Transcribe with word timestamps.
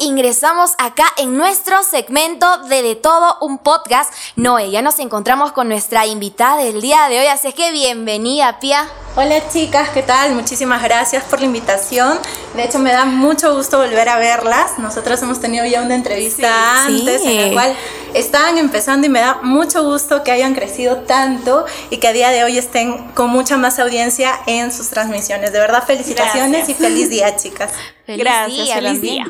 ingresamos 0.00 0.72
acá 0.78 1.06
en 1.18 1.36
nuestro 1.36 1.82
segmento 1.82 2.46
de 2.68 2.82
De 2.82 2.96
Todo 2.96 3.38
un 3.40 3.58
Podcast. 3.58 4.12
Noé, 4.36 4.70
ya 4.70 4.82
nos 4.82 4.98
encontramos 4.98 5.52
con 5.52 5.68
nuestra 5.68 6.06
invitada 6.06 6.58
del 6.58 6.80
día 6.80 7.08
de 7.08 7.20
hoy, 7.20 7.26
así 7.26 7.52
que 7.52 7.70
bienvenida, 7.72 8.58
Pia. 8.60 8.88
Hola 9.16 9.48
chicas, 9.48 9.90
¿qué 9.90 10.02
tal? 10.02 10.34
Muchísimas 10.34 10.82
gracias 10.82 11.22
por 11.24 11.38
la 11.38 11.46
invitación. 11.46 12.18
De 12.54 12.64
hecho, 12.64 12.80
me 12.80 12.90
da 12.90 13.04
mucho 13.04 13.54
gusto 13.54 13.78
volver 13.78 14.08
a 14.08 14.18
verlas. 14.18 14.78
Nosotros 14.78 15.22
hemos 15.22 15.40
tenido 15.40 15.64
ya 15.64 15.82
una 15.82 15.94
entrevista 15.94 16.84
antes 16.84 17.22
en 17.22 17.48
la 17.48 17.52
cual 17.52 17.76
estaban 18.12 18.58
empezando 18.58 19.06
y 19.06 19.10
me 19.10 19.20
da 19.20 19.38
mucho 19.42 19.84
gusto 19.84 20.24
que 20.24 20.32
hayan 20.32 20.54
crecido 20.54 20.98
tanto 21.02 21.64
y 21.90 21.98
que 21.98 22.08
a 22.08 22.12
día 22.12 22.30
de 22.30 22.42
hoy 22.42 22.58
estén 22.58 23.12
con 23.12 23.30
mucha 23.30 23.56
más 23.56 23.78
audiencia 23.78 24.40
en 24.46 24.72
sus 24.72 24.90
transmisiones. 24.90 25.52
De 25.52 25.60
verdad, 25.60 25.84
felicitaciones 25.86 26.68
y 26.68 26.74
feliz 26.74 27.08
día, 27.08 27.36
chicas. 27.36 27.70
Feliz 28.04 28.24
gracias, 28.24 28.72
feliz 28.72 29.00
día. 29.00 29.26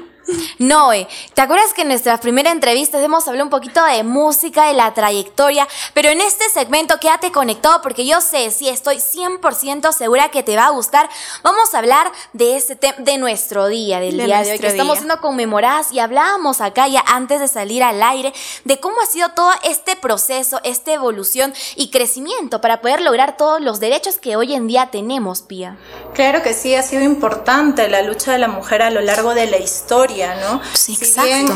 Noé, 0.59 1.07
¿te 1.35 1.43
acuerdas 1.43 1.75
que 1.75 1.83
en 1.83 1.89
nuestra 1.89 2.19
primera 2.19 2.51
entrevista 2.51 3.03
hemos 3.03 3.27
hablado 3.29 3.45
un 3.45 3.51
poquito 3.51 3.85
de 3.85 4.03
música, 4.05 4.69
de 4.69 4.75
la 4.75 4.95
trayectoria? 4.95 5.69
Pero 5.93 6.09
en 6.09 6.21
este 6.21 6.49
segmento 6.49 6.99
quédate 6.99 7.31
conectado 7.31 7.83
porque 7.83 8.07
yo 8.07 8.21
sé, 8.21 8.51
sí, 8.51 8.69
estoy 8.69 8.97
100% 8.97 9.93
segura 9.93 10.31
que 10.31 10.43
te 10.43 10.57
va 10.57 10.67
a 10.67 10.71
gustar. 10.71 11.09
Vamos 11.43 11.75
a 11.75 11.79
hablar 11.79 12.11
de 12.33 12.57
este 12.57 12.77
tema, 12.77 12.95
de 12.99 13.19
nuestro 13.19 13.69
día, 13.69 14.01
del 14.01 14.17
día 14.17 14.43
de 14.43 14.53
hoy, 14.53 14.59
que 14.59 14.69
estamos 14.69 14.99
siendo 14.99 15.21
conmemoradas 15.21 15.93
y 15.93 15.99
hablábamos 15.99 16.61
acá 16.61 16.89
ya 16.89 17.05
antes 17.07 17.41
de 17.41 17.49
salir 17.49 17.83
al 17.83 18.03
aire 18.03 18.33
de 18.65 18.81
cómo 18.81 19.01
ha 19.01 19.07
sido 19.07 19.31
todo 19.31 19.51
este 19.63 19.97
proceso, 19.97 20.61
esta 20.65 20.93
evolución 20.93 21.53
y 21.77 21.91
crecimiento 21.91 22.61
para 22.61 22.81
poder 22.81 23.01
lograr 23.01 23.37
todos 23.37 23.61
los 23.61 23.81
derechos 23.81 24.19
que 24.19 24.37
hoy 24.37 24.55
en 24.55 24.67
día 24.67 24.89
tenemos, 24.91 25.43
Pía. 25.43 25.77
Claro 26.15 26.43
que 26.43 26.55
sí, 26.55 26.75
ha 26.75 26.83
sido 26.83 27.03
importante 27.03 27.89
la 27.89 28.03
lucha 28.03 28.33
de 28.33 28.39
la 28.39 28.49
mujer 28.49 28.83
a 28.83 28.91
lo 28.91 29.01
largo 29.01 29.35
de 29.35 29.47
la 29.47 29.59
historia 29.59 30.14
¿no? 30.17 30.61
Sí, 30.73 30.95
si 30.95 31.21
Bien, 31.21 31.47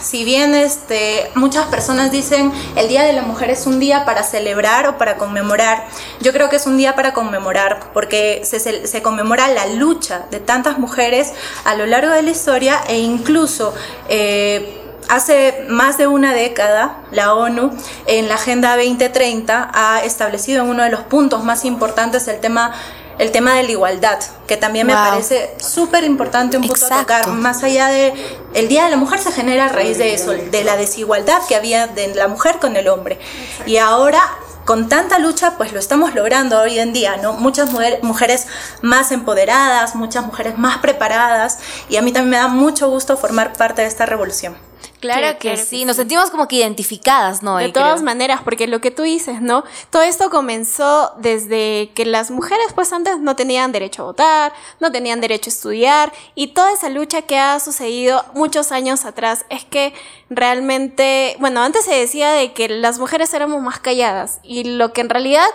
si 0.00 0.24
bien 0.24 0.54
este, 0.54 1.30
muchas 1.34 1.66
personas 1.66 2.10
dicen 2.10 2.52
el 2.76 2.88
Día 2.88 3.02
de 3.04 3.12
la 3.12 3.22
Mujer 3.22 3.50
es 3.50 3.66
un 3.66 3.78
día 3.78 4.04
para 4.04 4.22
celebrar 4.22 4.86
o 4.88 4.98
para 4.98 5.16
conmemorar, 5.16 5.86
yo 6.20 6.32
creo 6.32 6.48
que 6.48 6.56
es 6.56 6.66
un 6.66 6.76
día 6.76 6.94
para 6.94 7.12
conmemorar 7.12 7.90
porque 7.92 8.42
se, 8.44 8.58
se 8.58 9.02
conmemora 9.02 9.48
la 9.48 9.66
lucha 9.66 10.26
de 10.30 10.40
tantas 10.40 10.78
mujeres 10.78 11.32
a 11.64 11.74
lo 11.74 11.86
largo 11.86 12.12
de 12.12 12.22
la 12.22 12.30
historia 12.30 12.80
e 12.88 12.98
incluso... 12.98 13.74
Eh, 14.08 14.84
Hace 15.08 15.64
más 15.70 15.96
de 15.96 16.06
una 16.06 16.34
década, 16.34 16.98
la 17.12 17.32
ONU 17.32 17.70
en 18.06 18.28
la 18.28 18.34
Agenda 18.34 18.76
2030 18.76 19.70
ha 19.72 20.04
establecido 20.04 20.62
en 20.62 20.68
uno 20.68 20.82
de 20.82 20.90
los 20.90 21.00
puntos 21.00 21.44
más 21.44 21.64
importantes 21.64 22.28
el 22.28 22.40
tema 22.40 22.74
el 23.18 23.32
tema 23.32 23.54
de 23.54 23.64
la 23.64 23.70
igualdad, 23.70 24.18
que 24.46 24.56
también 24.56 24.86
me 24.86 24.94
parece 24.94 25.54
súper 25.58 26.04
importante 26.04 26.56
un 26.56 26.66
punto 26.66 26.86
a 26.86 27.00
tocar. 27.00 27.28
Más 27.28 27.62
allá 27.62 27.88
de. 27.88 28.14
El 28.54 28.68
Día 28.68 28.84
de 28.84 28.90
la 28.90 28.96
Mujer 28.96 29.18
se 29.18 29.32
genera 29.32 29.66
a 29.66 29.68
raíz 29.68 29.98
de 29.98 30.14
eso, 30.14 30.32
de 30.32 30.64
la 30.64 30.76
desigualdad 30.76 31.42
que 31.48 31.56
había 31.56 31.86
de 31.86 32.14
la 32.14 32.28
mujer 32.28 32.58
con 32.58 32.76
el 32.76 32.88
hombre. 32.88 33.18
Y 33.66 33.76
ahora 33.76 34.20
con 34.64 34.88
tanta 34.90 35.18
lucha, 35.18 35.56
pues 35.56 35.72
lo 35.72 35.78
estamos 35.78 36.14
logrando 36.14 36.60
hoy 36.60 36.78
en 36.78 36.92
día, 36.92 37.16
¿no? 37.16 37.32
Muchas 37.32 37.70
mujeres 38.02 38.46
más 38.82 39.12
empoderadas, 39.12 39.94
muchas 39.94 40.26
mujeres 40.26 40.58
más 40.58 40.78
preparadas, 40.78 41.58
y 41.88 41.96
a 41.96 42.02
mí 42.02 42.12
también 42.12 42.30
me 42.30 42.36
da 42.36 42.48
mucho 42.48 42.90
gusto 42.90 43.16
formar 43.16 43.54
parte 43.54 43.80
de 43.80 43.88
esta 43.88 44.04
revolución. 44.04 44.67
Claro, 45.00 45.38
que, 45.38 45.56
sí. 45.56 45.84
nos 45.84 45.96
sentimos 45.96 46.30
como 46.30 46.48
que 46.48 46.56
identificadas, 46.56 47.42
¿no? 47.42 47.56
De 47.56 47.70
todas 47.70 48.02
maneras, 48.02 48.40
porque 48.42 48.66
lo 48.66 48.80
que 48.80 48.90
tú 48.90 49.02
dices, 49.02 49.40
¿no? 49.40 49.64
Todo 49.90 50.02
esto 50.02 50.28
comenzó 50.30 51.12
desde 51.18 51.90
que 51.94 52.04
las 52.04 52.30
mujeres 52.30 52.66
pues 52.74 52.92
antes 52.92 53.18
no 53.20 53.36
tenían 53.36 53.70
derecho 53.70 54.02
a 54.02 54.06
votar, 54.06 54.52
no 54.80 54.90
tenían 54.90 55.20
derecho 55.20 55.50
a 55.50 55.52
estudiar 55.52 56.12
y 56.34 56.48
toda 56.48 56.72
esa 56.72 56.88
lucha 56.88 57.22
que 57.22 57.38
ha 57.38 57.60
sucedido 57.60 58.24
muchos 58.34 58.72
años 58.72 59.04
atrás 59.04 59.44
es 59.50 59.64
que 59.64 59.94
realmente, 60.30 61.36
bueno, 61.38 61.62
antes 61.62 61.84
se 61.84 61.94
decía 61.94 62.32
de 62.32 62.52
que 62.52 62.68
las 62.68 62.98
mujeres 62.98 63.32
éramos 63.32 63.62
más 63.62 63.78
calladas 63.78 64.40
y 64.42 64.64
lo 64.64 64.92
que 64.92 65.00
en 65.00 65.10
realidad 65.10 65.48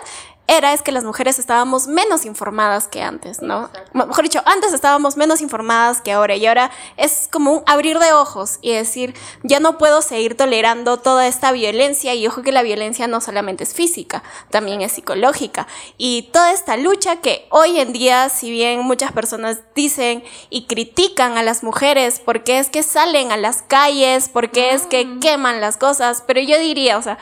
era 0.46 0.74
es 0.74 0.82
que 0.82 0.92
las 0.92 1.04
mujeres 1.04 1.38
estábamos 1.38 1.86
menos 1.86 2.26
informadas 2.26 2.86
que 2.86 3.02
antes, 3.02 3.40
¿no? 3.40 3.70
Mejor 3.92 4.24
dicho, 4.24 4.42
antes 4.44 4.74
estábamos 4.74 5.16
menos 5.16 5.40
informadas 5.40 6.02
que 6.02 6.12
ahora 6.12 6.36
y 6.36 6.46
ahora 6.46 6.70
es 6.96 7.28
como 7.32 7.52
un 7.52 7.62
abrir 7.66 7.98
de 7.98 8.12
ojos 8.12 8.58
y 8.60 8.72
decir, 8.72 9.14
ya 9.42 9.58
no 9.58 9.78
puedo 9.78 10.02
seguir 10.02 10.36
tolerando 10.36 10.98
toda 10.98 11.26
esta 11.26 11.50
violencia 11.52 12.14
y 12.14 12.26
ojo 12.26 12.42
que 12.42 12.52
la 12.52 12.62
violencia 12.62 13.06
no 13.06 13.22
solamente 13.22 13.64
es 13.64 13.72
física, 13.72 14.22
también 14.50 14.82
es 14.82 14.92
psicológica 14.92 15.66
y 15.96 16.28
toda 16.32 16.52
esta 16.52 16.76
lucha 16.76 17.16
que 17.16 17.46
hoy 17.50 17.80
en 17.80 17.92
día, 17.92 18.28
si 18.28 18.50
bien 18.50 18.80
muchas 18.80 19.12
personas 19.12 19.60
dicen 19.74 20.24
y 20.50 20.66
critican 20.66 21.38
a 21.38 21.42
las 21.42 21.62
mujeres 21.62 22.20
porque 22.20 22.58
es 22.58 22.68
que 22.68 22.82
salen 22.82 23.32
a 23.32 23.38
las 23.38 23.62
calles, 23.62 24.28
porque 24.28 24.72
es 24.72 24.82
que 24.82 25.06
mm. 25.06 25.20
queman 25.20 25.60
las 25.60 25.78
cosas, 25.78 26.22
pero 26.26 26.40
yo 26.40 26.58
diría, 26.58 26.98
o 26.98 27.02
sea, 27.02 27.18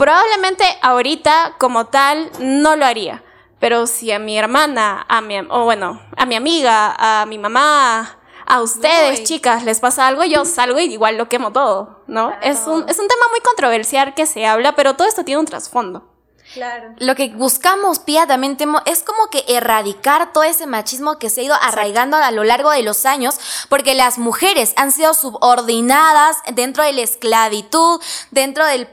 Probablemente 0.00 0.64
ahorita 0.80 1.56
como 1.58 1.88
tal 1.88 2.30
no 2.40 2.74
lo 2.74 2.86
haría, 2.86 3.22
pero 3.58 3.86
si 3.86 4.10
a 4.10 4.18
mi 4.18 4.38
hermana, 4.38 5.04
a 5.06 5.20
mi, 5.20 5.38
o 5.38 5.64
bueno, 5.64 6.00
a 6.16 6.24
mi 6.24 6.36
amiga, 6.36 6.94
a 6.98 7.26
mi 7.26 7.36
mamá, 7.36 8.18
a 8.46 8.62
ustedes, 8.62 9.24
chicas, 9.24 9.62
les 9.62 9.78
pasa 9.78 10.08
algo, 10.08 10.24
yo 10.24 10.46
salgo 10.46 10.80
y 10.80 10.84
igual 10.84 11.18
lo 11.18 11.28
quemo 11.28 11.52
todo, 11.52 12.02
¿no? 12.06 12.32
Es 12.40 12.66
un, 12.66 12.88
es 12.88 12.98
un 12.98 13.08
tema 13.08 13.24
muy 13.30 13.40
controversial 13.40 14.14
que 14.14 14.24
se 14.24 14.46
habla, 14.46 14.74
pero 14.74 14.96
todo 14.96 15.06
esto 15.06 15.22
tiene 15.22 15.38
un 15.38 15.44
trasfondo. 15.44 16.08
Claro. 16.54 16.94
Lo 16.98 17.14
que 17.14 17.28
buscamos, 17.28 18.00
Pía, 18.00 18.26
también 18.26 18.58
es 18.86 19.02
como 19.04 19.28
que 19.30 19.44
erradicar 19.46 20.32
todo 20.32 20.42
ese 20.42 20.66
machismo 20.66 21.16
que 21.16 21.30
se 21.30 21.42
ha 21.42 21.44
ido 21.44 21.54
arraigando 21.54 22.16
a 22.16 22.30
lo 22.32 22.42
largo 22.42 22.70
de 22.70 22.82
los 22.82 23.06
años, 23.06 23.38
porque 23.68 23.94
las 23.94 24.18
mujeres 24.18 24.72
han 24.76 24.90
sido 24.90 25.14
subordinadas 25.14 26.38
dentro 26.54 26.82
de 26.82 26.92
la 26.92 27.02
esclavitud, 27.02 28.00
dentro 28.32 28.64
del, 28.66 28.88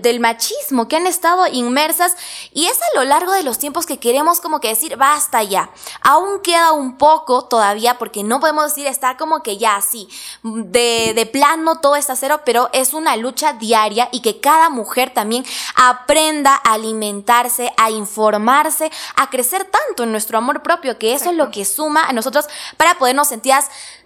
del, 0.00 0.20
machismo, 0.20 0.86
que 0.86 0.96
han 0.96 1.08
estado 1.08 1.48
inmersas, 1.48 2.14
y 2.52 2.66
es 2.66 2.78
a 2.80 2.98
lo 2.98 3.04
largo 3.04 3.32
de 3.32 3.42
los 3.42 3.58
tiempos 3.58 3.84
que 3.84 3.98
queremos 3.98 4.40
como 4.40 4.60
que 4.60 4.68
decir, 4.68 4.96
basta 4.96 5.42
ya. 5.42 5.70
Aún 6.02 6.40
queda 6.40 6.70
un 6.70 6.98
poco 6.98 7.46
todavía, 7.46 7.98
porque 7.98 8.22
no 8.22 8.38
podemos 8.38 8.66
decir, 8.66 8.86
está 8.86 9.16
como 9.16 9.42
que 9.42 9.58
ya 9.58 9.74
así, 9.74 10.08
de, 10.44 11.12
de 11.16 11.26
plano 11.26 11.80
todo 11.80 11.96
está 11.96 12.14
cero, 12.14 12.42
pero 12.44 12.70
es 12.72 12.94
una 12.94 13.16
lucha 13.16 13.54
diaria 13.54 14.08
y 14.12 14.20
que 14.20 14.40
cada 14.40 14.70
mujer 14.70 15.10
también 15.12 15.44
aprenda 15.74 16.54
a 16.54 16.75
alimentarse, 16.76 17.70
a 17.76 17.90
informarse, 17.90 18.90
a 19.16 19.28
crecer 19.28 19.64
tanto 19.64 20.04
en 20.04 20.12
nuestro 20.12 20.38
amor 20.38 20.62
propio, 20.62 20.98
que 20.98 21.14
eso 21.14 21.30
es 21.30 21.36
lo 21.36 21.50
que 21.50 21.64
suma 21.64 22.04
a 22.04 22.12
nosotros 22.12 22.46
para 22.76 22.94
podernos 22.98 23.32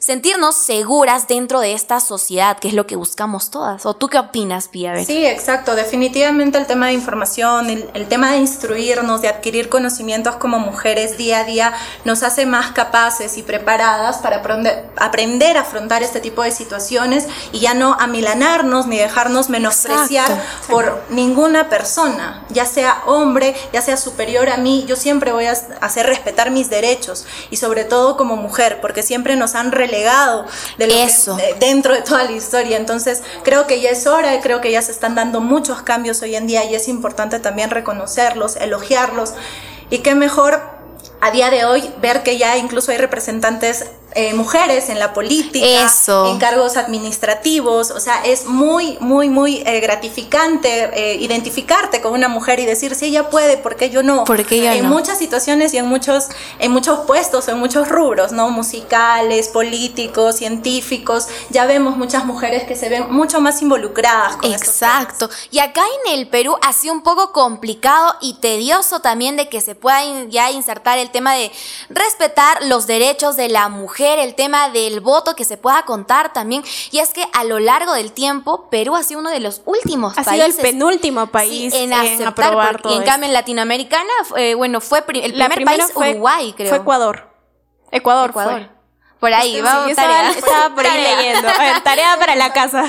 sentirnos 0.01 0.57
seguras 0.57 1.29
dentro 1.29 1.61
de 1.61 1.75
esta 1.75 2.01
sociedad, 2.01 2.59
que 2.59 2.69
es 2.69 2.75
lo 2.75 2.87
que 2.87 2.97
buscamos 2.97 3.51
todas. 3.51 3.87
¿O 3.87 3.95
tú 3.95 4.09
qué 4.09 4.19
opinas, 4.19 4.67
Pia? 4.69 5.05
Sí, 5.05 5.25
exacto. 5.27 5.77
Definitivamente 5.77 6.59
el 6.59 6.67
tema 6.67 6.87
de 6.87 6.95
información, 6.95 7.71
el, 7.71 8.09
tema 8.09 8.33
de 8.33 8.39
instruirnos, 8.39 9.21
de 9.21 9.29
adquirir 9.29 9.69
conocimientos 9.69 10.37
como 10.37 10.59
mujeres 10.59 11.17
día 11.17 11.41
a 11.41 11.45
día, 11.45 11.73
nos 12.05 12.23
hace 12.23 12.47
más 12.47 12.73
capaces 12.73 13.37
y 13.37 13.43
preparadas 13.43 14.19
para 14.19 14.39
aprender, 14.39 14.91
aprender 14.97 15.57
a 15.57 15.61
afrontar 15.61 16.03
este 16.03 16.21
tipo 16.21 16.43
de 16.43 16.51
situaciones 16.51 17.29
y 17.53 17.61
ya 17.61 17.75
no 17.75 17.95
amilanarnos 18.01 18.87
ni 18.87 18.99
dejarnos 18.99 19.51
menospreciar 19.51 20.43
por 20.69 21.03
ninguna 21.11 21.69
persona 21.69 22.41
ya 22.51 22.67
sea 22.67 23.03
hombre, 23.07 23.55
ya 23.73 23.83
sea 23.83 23.97
superior 23.97 24.49
a 24.49 24.57
mí, 24.57 24.85
yo 24.87 24.97
siempre 24.97 25.33
voy 25.33 25.47
a 25.47 25.53
hacer 25.53 26.07
respetar 26.07 26.51
mis 26.51 26.71
derechos 26.71 27.27
y 27.51 27.57
sobre 27.57 27.85
todo 27.85 28.17
como 28.17 28.37
mujer, 28.37 28.81
porque 28.81 29.03
siempre 29.03 29.37
nos 29.37 29.55
han 29.55 29.73
relegado 29.91 30.47
de 30.79 31.03
Eso. 31.03 31.37
dentro 31.59 31.95
de 31.95 32.03
toda 32.03 32.25
la 32.25 32.33
historia. 32.33 32.77
Entonces, 32.77 33.23
creo 33.43 33.67
que 33.67 33.81
ya 33.81 33.91
es 33.91 34.07
hora, 34.07 34.41
creo 34.41 34.61
que 34.61 34.71
ya 34.71 34.83
se 34.83 34.93
están 34.93 35.15
dando 35.15 35.41
muchos 35.41 35.83
cambios 35.83 36.23
hoy 36.23 36.37
en 36.37 36.47
día 36.47 36.65
y 36.65 36.75
es 36.75 36.89
importante 36.89 37.39
también 37.41 37.71
reconocerlos, 37.71 38.57
elogiarlos 38.57 39.35
y 39.91 39.99
qué 39.99 40.15
mejor 40.15 40.61
a 41.21 41.31
día 41.31 41.51
de 41.51 41.65
hoy 41.65 41.93
ver 42.01 42.23
que 42.23 42.39
ya 42.39 42.57
incluso 42.57 42.93
hay 42.93 42.99
representantes 42.99 43.91
eh, 44.15 44.35
mujeres 44.35 44.89
en 44.89 44.99
la 44.99 45.13
política, 45.13 45.89
en 46.29 46.39
cargos 46.39 46.77
administrativos, 46.77 47.93
o 47.93 48.01
sea, 48.01 48.23
es 48.25 48.45
muy, 48.45 48.99
muy, 49.01 49.29
muy 49.29 49.63
eh, 49.65 49.79
gratificante 49.79 50.91
eh, 50.95 51.15
identificarte 51.21 52.01
con 52.01 52.13
una 52.15 52.27
mujer 52.27 52.59
y 52.59 52.67
decir, 52.67 52.97
si 52.97 53.07
ella 53.07 53.31
puede, 53.31 53.57
¿por 53.57 53.77
qué 53.77 53.89
yo 53.89 54.03
no? 54.03 54.25
en 54.29 54.89
muchas 54.89 55.19
situaciones 55.19 55.73
y 55.75 55.79
en 55.79 55.87
muchos, 55.87 56.29
en 56.59 56.73
muchos 56.73 57.01
puestos, 57.07 57.47
en 57.47 57.59
muchos 57.59 57.89
rubros, 57.89 58.33
¿no? 58.33 58.51
Musicales, 58.51 59.49
políticos, 59.49 60.37
científicos, 60.37 61.29
ya 61.51 61.67
vemos 61.67 61.97
muchas 61.97 62.25
mujeres 62.25 62.65
que 62.65 62.75
se 62.75 62.89
ven 62.89 63.13
mucho 63.13 63.41
más 63.41 63.63
involucradas 63.63 64.37
con 64.37 64.53
Exacto. 64.53 65.31
Y 65.53 65.61
acá 65.61 65.83
en 66.05 66.15
el 66.19 66.27
Perú 66.27 66.57
ha 66.63 66.73
sido 66.73 66.95
un 66.95 67.03
poco 67.03 67.31
complicado 67.31 68.17
y 68.21 68.35
tedioso 68.41 69.01
también 69.01 69.37
de 69.37 69.49
que 69.49 69.61
se 69.61 69.77
pueda 69.77 70.01
ya 70.29 70.51
insertar 70.51 70.99
el 70.99 71.11
tema 71.11 71.35
de 71.35 71.53
respetar 71.91 72.65
los 72.65 72.89
derechos 72.89 73.37
de 73.37 73.49
la 73.49 73.69
mujer 73.69 74.00
el 74.09 74.35
tema 74.35 74.71
del 74.71 75.01
voto 75.01 75.35
que 75.35 75.45
se 75.45 75.57
pueda 75.57 75.85
contar 75.85 76.33
también. 76.33 76.63
Y 76.91 76.99
es 76.99 77.11
que 77.13 77.25
a 77.33 77.45
lo 77.45 77.59
largo 77.59 77.93
del 77.93 78.13
tiempo, 78.13 78.69
Perú 78.71 78.97
ha 78.97 79.03
sido 79.03 79.21
uno 79.21 79.31
de 79.31 79.41
los 79.41 79.63
últimos 79.65 80.17
ha 80.19 80.23
países. 80.23 80.55
sido 80.55 80.67
el 80.67 80.73
penúltimo 80.73 81.27
país 81.29 81.75
en 81.75 81.93
aceptar. 81.93 82.81
y 82.91 82.95
en 82.95 83.03
cambio, 83.05 83.29
en 83.29 83.35
Latinoamericana, 83.35 84.11
eh, 84.37 84.55
bueno, 84.55 84.81
fue 84.81 84.99
el 84.99 85.05
primer 85.05 85.65
país 85.65 85.85
Uruguay, 85.95 86.55
creo. 86.57 86.69
Fue 86.69 86.79
Ecuador. 86.79 87.31
Ecuador, 87.91 88.31
Ecuador. 88.31 88.80
Por 89.21 89.35
ahí, 89.35 89.61
vamos, 89.61 89.95
tarea. 89.95 90.31
Estaba, 90.31 90.75
por 90.75 90.87
ahí 90.87 91.03
leyendo. 91.03 91.47
Tarea 91.85 92.17
para 92.19 92.35
la 92.37 92.55
casa. 92.55 92.85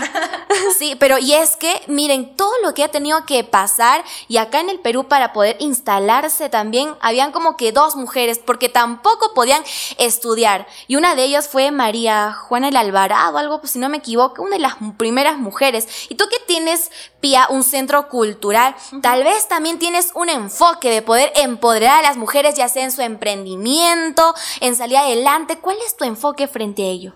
Sí, 0.80 0.96
pero 0.96 1.18
y 1.18 1.34
es 1.34 1.58
que, 1.58 1.82
miren, 1.88 2.38
todo 2.38 2.54
lo 2.64 2.74
que 2.74 2.86
ha 2.86 2.88
tenido 2.88 3.26
que 3.26 3.44
pasar 3.44 4.02
y 4.30 4.38
acá 4.38 4.62
en 4.62 4.70
el 4.70 4.80
Perú 4.80 5.10
para 5.10 5.34
poder 5.34 5.58
instalarse 5.60 6.48
también, 6.48 6.96
habían 7.02 7.34
como 7.34 7.58
que 7.58 7.74
dos 7.74 7.98
mujeres, 7.98 8.40
porque 8.40 8.70
tampoco 8.70 9.34
podían 9.34 9.62
estudiar. 9.98 10.68
Y 10.88 10.96
una 10.96 11.16
de 11.16 11.26
ellas 11.26 11.50
fue 11.50 11.70
María 11.72 12.32
Juana 12.32 12.70
el 12.70 12.78
Alvarado, 12.78 13.38
algo, 13.38 13.60
pues, 13.60 13.74
si 13.74 13.80
no 13.80 13.90
me 13.90 13.98
equivoco, 13.98 14.42
una 14.42 14.56
de 14.56 14.62
las 14.62 14.76
primeras 14.98 15.38
mujeres. 15.38 16.08
Y 16.08 16.16
tú 16.16 16.30
que 16.30 16.40
tienes, 16.48 16.92
Pía, 17.20 17.48
un 17.50 17.64
centro 17.64 18.08
cultural, 18.08 18.74
tal 19.02 19.24
vez 19.24 19.50
también 19.50 19.80
tienes 19.80 20.12
un 20.16 20.30
enfoque 20.30 20.90
de 20.90 21.02
poder 21.02 21.32
empoderar 21.36 22.00
a 22.00 22.08
las 22.08 22.18
mujeres, 22.18 22.56
ya 22.56 22.70
sea 22.70 22.84
en 22.84 22.92
su 22.92 23.02
emprendimiento, 23.02 24.34
en 24.62 24.76
salir 24.76 24.98
adelante. 24.98 25.60
¿Cuál 25.60 25.78
es 25.86 25.98
tu 25.98 26.06
enfoque 26.06 26.21
frente 26.48 26.84
a 26.84 26.86
ello? 26.86 27.14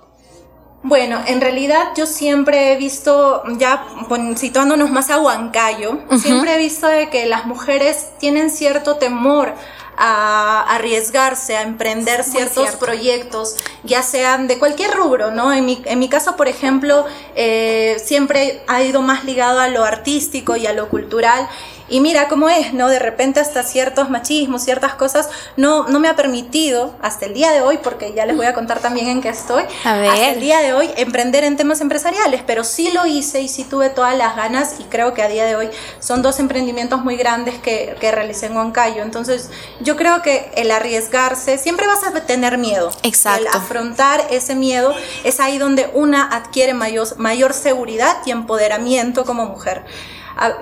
Bueno, 0.84 1.20
en 1.26 1.42
realidad 1.42 1.94
yo 1.98 2.06
siempre 2.06 2.74
he 2.74 2.78
visto, 2.78 3.42
ya 3.58 3.88
situándonos 4.36 4.92
más 4.92 5.10
a 5.10 5.20
Huancayo, 5.20 5.98
siempre 6.22 6.54
he 6.54 6.58
visto 6.60 6.86
de 6.86 7.10
que 7.10 7.26
las 7.26 7.48
mujeres 7.48 8.10
tienen 8.20 8.52
cierto 8.52 8.98
temor 8.98 9.56
a 9.98 10.62
arriesgarse, 10.76 11.58
a 11.58 11.64
emprender 11.64 12.24
ciertos 12.24 12.76
proyectos, 12.76 13.56
ya 13.84 14.04
sean 14.04 14.48
de 14.48 14.60
cualquier 14.60 14.92
rubro, 14.92 15.32
¿no? 15.32 15.54
En 15.54 15.66
mi, 15.66 15.82
en 15.86 15.98
mi 15.98 16.08
caso, 16.08 16.36
por 16.36 16.48
ejemplo, 16.48 17.06
eh, 17.36 17.98
siempre 18.04 18.62
ha 18.68 18.84
ido 18.84 19.02
más 19.02 19.26
ligado 19.26 19.60
a 19.62 19.70
lo 19.70 19.84
artístico 19.84 20.56
y 20.56 20.68
a 20.68 20.74
lo 20.74 20.90
cultural 20.90 21.50
y 21.88 22.00
mira 22.00 22.28
cómo 22.28 22.50
es, 22.50 22.74
¿no? 22.74 22.90
De 22.90 23.00
repente 23.00 23.40
hasta 23.40 23.64
ciertos 23.64 24.10
machismos, 24.10 24.64
ciertas 24.64 24.96
cosas, 24.96 25.30
no, 25.56 25.88
no 25.88 26.00
me 26.00 26.08
ha 26.08 26.16
permitido 26.16 26.96
hasta 27.02 27.26
el 27.26 27.34
día 27.34 27.52
de 27.52 27.62
hoy, 27.62 27.80
porque 27.82 28.14
ya 28.14 28.26
les 28.26 28.36
voy 28.36 28.46
a 28.46 28.54
contar 28.54 28.80
también 28.80 29.08
en 29.08 29.22
qué 29.22 29.30
estoy, 29.30 29.64
a 29.84 29.96
ver. 29.96 30.10
hasta 30.10 30.30
el 30.32 30.40
día 30.40 30.60
de 30.60 30.74
hoy 30.74 30.90
emprender 30.98 31.44
en 31.44 31.58
temas 31.58 31.82
empresariales, 31.82 32.42
pero 32.46 32.64
sí 32.64 32.92
lo 32.92 33.06
hice 33.06 33.42
y 33.42 33.48
sí 33.48 33.64
tuve 33.64 33.90
todas 33.90 34.18
las 34.18 34.36
ganas 34.36 34.76
y 34.80 34.84
creo 34.84 35.14
que 35.14 35.22
a 35.22 35.28
día 35.28 35.46
de 35.46 35.56
hoy 35.56 35.70
son 36.00 36.22
dos 36.22 36.40
emprendimientos 36.40 37.04
muy 37.04 37.18
grandes 37.18 37.56
que, 37.60 37.96
que 38.00 38.12
realicé 38.12 38.48
en 38.48 38.58
Huancayo. 38.58 39.04
Entonces 39.04 39.50
yo 39.80 39.96
creo 39.96 40.22
que 40.22 40.52
el 40.56 40.72
arriesgarse, 40.72 41.58
siempre 41.58 41.88
vas 41.88 42.04
a 42.04 42.12
tener 42.26 42.58
miedo. 42.58 42.92
Exacto. 43.04 43.42
El 43.42 43.48
afrontar 43.56 44.26
ese 44.32 44.56
miedo 44.56 44.94
es 45.24 45.40
ahí 45.40 45.58
donde 45.58 45.90
una 45.94 46.28
adquiere 46.28 46.74
mayor, 46.74 47.18
mayor 47.18 47.54
seguridad 47.54 48.18
y 48.26 48.32
empoderamiento 48.32 49.26
como 49.26 49.46
mujer 49.46 49.84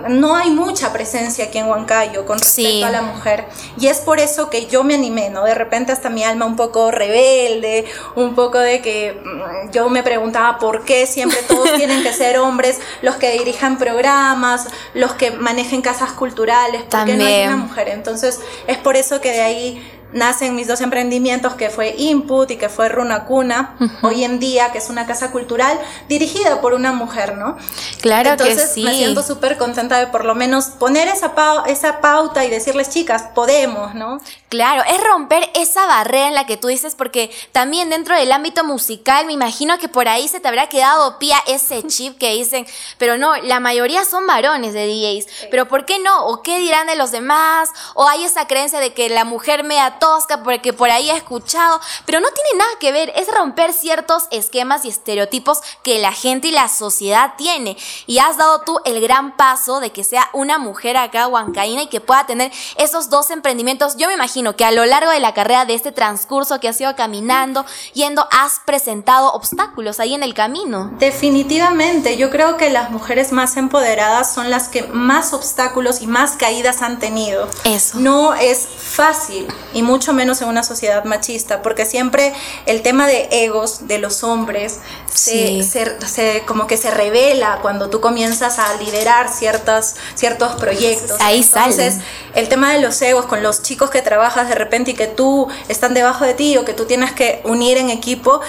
no 0.10 0.36
hay 0.36 0.52
mucha 0.52 0.94
presencia 0.94 1.46
aquí 1.46 1.58
en 1.58 1.68
Huancayo 1.68 2.26
con 2.26 2.38
respecto 2.38 2.86
a 2.86 2.92
la 2.92 3.02
mujer. 3.02 3.46
Y 3.80 3.88
es 3.88 4.00
por 4.00 4.20
eso 4.20 4.50
que 4.50 4.68
yo 4.68 4.84
me 4.84 4.94
animé, 4.94 5.30
¿no? 5.30 5.44
De 5.44 5.56
repente 5.56 5.92
hasta 5.92 6.10
mi 6.10 6.24
alma 6.24 6.46
un 6.46 6.56
poco 6.56 6.92
rebelde, 6.92 7.86
un 8.16 8.36
poco 8.36 8.60
de 8.60 8.82
que 8.82 9.20
mm, 9.24 9.72
yo 9.72 9.90
me 9.90 10.04
preguntaba 10.04 10.60
por 10.60 10.86
qué 10.86 11.08
siempre 11.08 11.40
todos 11.48 11.74
tienen 11.78 12.04
que 12.04 12.14
ser 12.14 12.38
hombres 12.38 12.80
los 13.02 13.16
que 13.16 13.32
dirijan 13.32 13.78
programas, 13.78 14.68
los 14.94 15.14
que 15.14 15.32
manejen 15.32 15.82
casas 15.82 16.12
culturales, 16.12 16.84
¿por 16.84 17.06
qué 17.06 17.16
no 17.16 17.26
hay 17.26 17.48
una 17.48 17.58
mujer? 17.58 17.90
Entonces 17.90 18.40
es 18.68 18.78
por 18.78 18.96
eso 18.96 19.22
que 19.22 19.32
de 19.32 19.42
ahí 19.42 19.93
nacen 20.14 20.56
mis 20.56 20.68
dos 20.68 20.82
emprendimientos, 20.82 21.56
que 21.56 21.70
fue 21.70 21.96
Input 21.98 22.50
y 22.52 22.58
que 22.58 22.70
fue 22.70 22.90
Runa 22.90 23.26
Cuna, 23.26 23.76
hoy 24.02 24.24
en 24.24 24.40
día, 24.40 24.72
que 24.72 24.78
es 24.78 24.90
una 24.90 25.06
casa 25.06 25.32
cultural 25.32 25.80
dirigida 26.08 26.62
por 26.62 26.74
una 26.74 26.92
mujer, 26.92 27.38
¿no? 27.38 27.58
Claro 28.02 28.32
Entonces, 28.32 28.62
que 28.62 28.68
sí. 28.68 28.84
me 28.84 28.94
siento 28.94 29.24
súper 29.24 29.58
contenta 29.58 30.00
de 30.00 30.08
por 30.08 30.26
lo 30.26 30.36
menos 30.36 30.66
poner 30.66 31.08
esa, 31.08 31.34
esa 31.68 32.02
pauta 32.02 32.46
y 32.46 32.50
decirles, 32.50 32.90
chicas, 32.90 33.24
podemos, 33.34 33.96
¿no? 33.96 34.20
Claro, 34.50 34.84
es 34.88 35.04
romper 35.04 35.50
esa 35.56 35.86
barrera 35.88 36.28
en 36.28 36.36
la 36.36 36.46
que 36.46 36.58
tú 36.58 36.68
dices, 36.68 36.94
porque 36.96 37.32
también 37.52 37.90
dentro 37.90 38.16
del 38.16 38.32
ámbito 38.32 38.64
musical, 38.64 39.26
me 39.26 39.34
imagino 39.34 39.78
que 39.80 39.90
por 39.90 40.08
ahí 40.08 40.28
se 40.28 40.40
te 40.40 40.48
habrá 40.48 40.68
quedado 40.68 41.18
pía 41.18 41.38
ese 41.48 41.82
chip 41.88 42.18
que 42.18 42.34
dicen, 42.34 42.68
pero 42.98 43.18
no, 43.18 43.36
la 43.38 43.60
mayoría 43.60 44.06
son 44.06 44.28
varones 44.28 44.74
de 44.74 44.86
DJs, 44.86 45.48
pero 45.50 45.68
¿por 45.68 45.86
qué 45.86 45.98
no? 46.00 46.28
¿O 46.28 46.44
qué 46.44 46.60
dirán 46.60 46.88
de 46.88 46.96
los 46.96 47.12
demás? 47.12 47.70
¿O 47.96 48.08
hay 48.08 48.24
esa 48.24 48.48
creencia 48.48 48.80
de 48.80 48.94
que 48.94 49.10
la 49.10 49.26
mujer 49.26 49.64
mea 49.64 49.98
tosca 50.04 50.44
porque 50.44 50.74
por 50.74 50.92
ahí 50.92 51.10
he 51.10 51.16
escuchado, 51.16 51.80
pero 52.06 52.20
no 52.20 52.28
tiene 52.32 52.50
nada 52.58 52.72
que 52.82 52.92
ver, 52.92 53.14
es 53.16 53.30
romper 53.34 53.72
ciertos 53.72 54.26
esquemas 54.32 54.84
y 54.84 54.90
estereotipos 54.90 55.62
que 55.82 55.98
la 56.00 56.12
gente 56.12 56.50
y 56.50 56.52
la 56.52 56.68
sociedad 56.68 57.36
tiene. 57.38 57.78
Y 58.06 58.20
has 58.20 58.36
dado 58.36 58.64
tú 58.66 58.82
el 58.84 59.00
gran 59.00 59.38
paso 59.38 59.80
de 59.80 59.94
que 59.94 60.04
sea 60.04 60.30
una 60.34 60.58
mujer 60.58 60.98
acá 60.98 61.30
huancaína 61.30 61.84
y 61.84 61.88
que 61.88 62.02
pueda 62.02 62.26
tener 62.26 62.52
esos 62.76 63.10
dos 63.10 63.30
emprendimientos. 63.30 63.96
Yo 63.96 64.10
me 64.10 64.16
imagino 64.16 64.58
que 64.58 64.66
a 64.66 64.72
lo 64.72 64.86
largo 64.86 65.10
de 65.10 65.22
la 65.22 65.34
carrera 65.34 65.64
de 65.64 65.74
este 65.74 65.94
transcurso 65.94 66.60
que 66.60 66.68
has 66.68 66.82
ido 66.82 66.94
caminando, 66.98 67.66
yendo, 67.94 68.28
has 68.30 68.60
presentado 68.66 69.32
obstáculos 69.32 70.02
ahí 70.02 70.14
en 70.14 70.24
el 70.24 70.34
camino. 70.34 70.92
Definitivamente, 71.00 72.18
yo 72.18 72.30
creo 72.30 72.58
que 72.58 72.70
las 72.70 72.92
mujeres 72.92 73.32
más 73.32 73.56
empoderadas 73.56 74.34
son 74.34 74.50
las 74.50 74.68
que 74.68 74.84
más 74.84 75.32
obstáculos 75.32 76.02
y 76.02 76.08
más 76.08 76.32
caídas 76.34 76.82
han 76.82 77.00
tenido. 77.00 77.48
Eso. 77.64 78.00
No 78.00 78.34
es 78.34 78.68
fácil 78.68 79.48
y 79.74 79.82
mucho 79.94 80.12
menos 80.12 80.42
en 80.42 80.48
una 80.48 80.64
sociedad 80.64 81.04
machista, 81.04 81.62
porque 81.62 81.86
siempre 81.86 82.34
el 82.66 82.82
tema 82.82 83.06
de 83.06 83.28
egos 83.30 83.88
de 83.88 84.00
los 84.00 84.24
hombres 84.24 84.80
se, 85.14 85.62
se, 85.62 86.44
como 86.48 86.66
que 86.66 86.78
se 86.78 86.90
revela 86.90 87.60
cuando 87.62 87.92
tú 87.92 88.02
comienzas 88.02 88.58
a 88.58 88.74
liderar 88.78 89.32
ciertas, 89.32 89.96
ciertos 90.16 90.54
proyectos. 90.54 91.18
Ahí 91.20 91.42
Entonces, 91.44 91.98
el 92.34 92.50
tema 92.50 92.74
de 92.74 92.80
los 92.82 93.00
egos 93.04 93.28
con 93.28 93.44
los 93.44 93.62
chicos 93.62 93.92
que 93.92 94.02
trabajas 94.02 94.50
de 94.50 94.56
repente 94.56 94.92
y 94.92 94.94
que 94.96 95.06
tú 95.06 95.48
están 95.68 95.94
debajo 95.94 96.26
de 96.26 96.34
ti 96.34 96.58
o 96.58 96.66
que 96.66 96.74
tú 96.74 96.86
tienes 96.86 97.12
que 97.12 97.42
unir 97.44 97.78
en 97.78 97.92
equipo, 97.92 98.42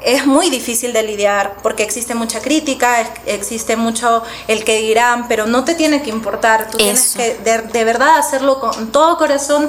es 0.00 0.26
muy 0.26 0.48
difícil 0.48 0.94
de 0.94 1.02
lidiar 1.02 1.56
porque 1.62 1.82
existe 1.82 2.14
mucha 2.14 2.40
crítica, 2.40 3.06
existe 3.26 3.76
mucho 3.76 4.22
el 4.48 4.64
que 4.64 4.78
dirán, 4.80 5.28
pero 5.28 5.44
no 5.44 5.64
te 5.64 5.74
tiene 5.74 6.02
que 6.02 6.08
importar, 6.08 6.70
tú 6.70 6.78
tienes 6.78 7.14
que 7.14 7.34
de, 7.44 7.58
de 7.60 7.84
verdad 7.84 8.16
hacerlo 8.16 8.58
con 8.58 8.90
todo 8.90 9.18
corazón 9.18 9.68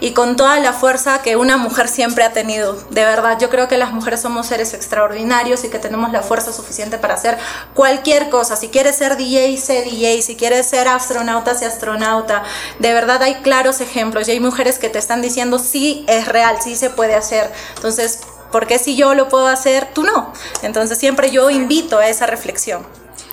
y 0.00 0.12
con 0.12 0.36
toda 0.36 0.60
la 0.60 0.72
fuerza 0.72 1.22
que 1.22 1.36
una 1.36 1.56
mujer 1.56 1.88
siempre 1.88 2.24
ha 2.24 2.32
tenido. 2.32 2.74
De 2.90 3.04
verdad, 3.04 3.38
yo 3.40 3.50
creo 3.50 3.68
que 3.68 3.76
las 3.76 3.92
mujeres 3.92 4.20
somos 4.20 4.46
seres 4.46 4.74
extraordinarios 4.74 5.64
y 5.64 5.68
que 5.68 5.78
tenemos 5.78 6.12
la 6.12 6.22
fuerza 6.22 6.52
suficiente 6.52 6.98
para 6.98 7.14
hacer 7.14 7.36
cualquier 7.74 8.30
cosa. 8.30 8.56
Si 8.56 8.68
quieres 8.68 8.96
ser 8.96 9.16
DJ, 9.16 9.56
sé 9.56 9.82
DJ. 9.82 10.22
Si 10.22 10.36
quieres 10.36 10.66
ser 10.66 10.88
astronauta, 10.88 11.54
sé 11.54 11.66
astronauta. 11.66 12.44
De 12.78 12.92
verdad 12.92 13.22
hay 13.22 13.36
claros 13.36 13.80
ejemplos 13.80 14.28
y 14.28 14.32
hay 14.32 14.40
mujeres 14.40 14.78
que 14.78 14.88
te 14.88 14.98
están 14.98 15.22
diciendo 15.22 15.58
sí 15.58 16.04
es 16.08 16.28
real, 16.28 16.58
sí 16.62 16.76
se 16.76 16.90
puede 16.90 17.14
hacer. 17.14 17.50
Entonces, 17.76 18.20
¿por 18.52 18.66
qué 18.66 18.78
si 18.78 18.96
yo 18.96 19.14
lo 19.14 19.28
puedo 19.28 19.48
hacer, 19.48 19.88
tú 19.94 20.04
no? 20.04 20.32
Entonces 20.62 20.98
siempre 20.98 21.30
yo 21.30 21.50
invito 21.50 21.98
a 21.98 22.08
esa 22.08 22.26
reflexión. 22.26 22.86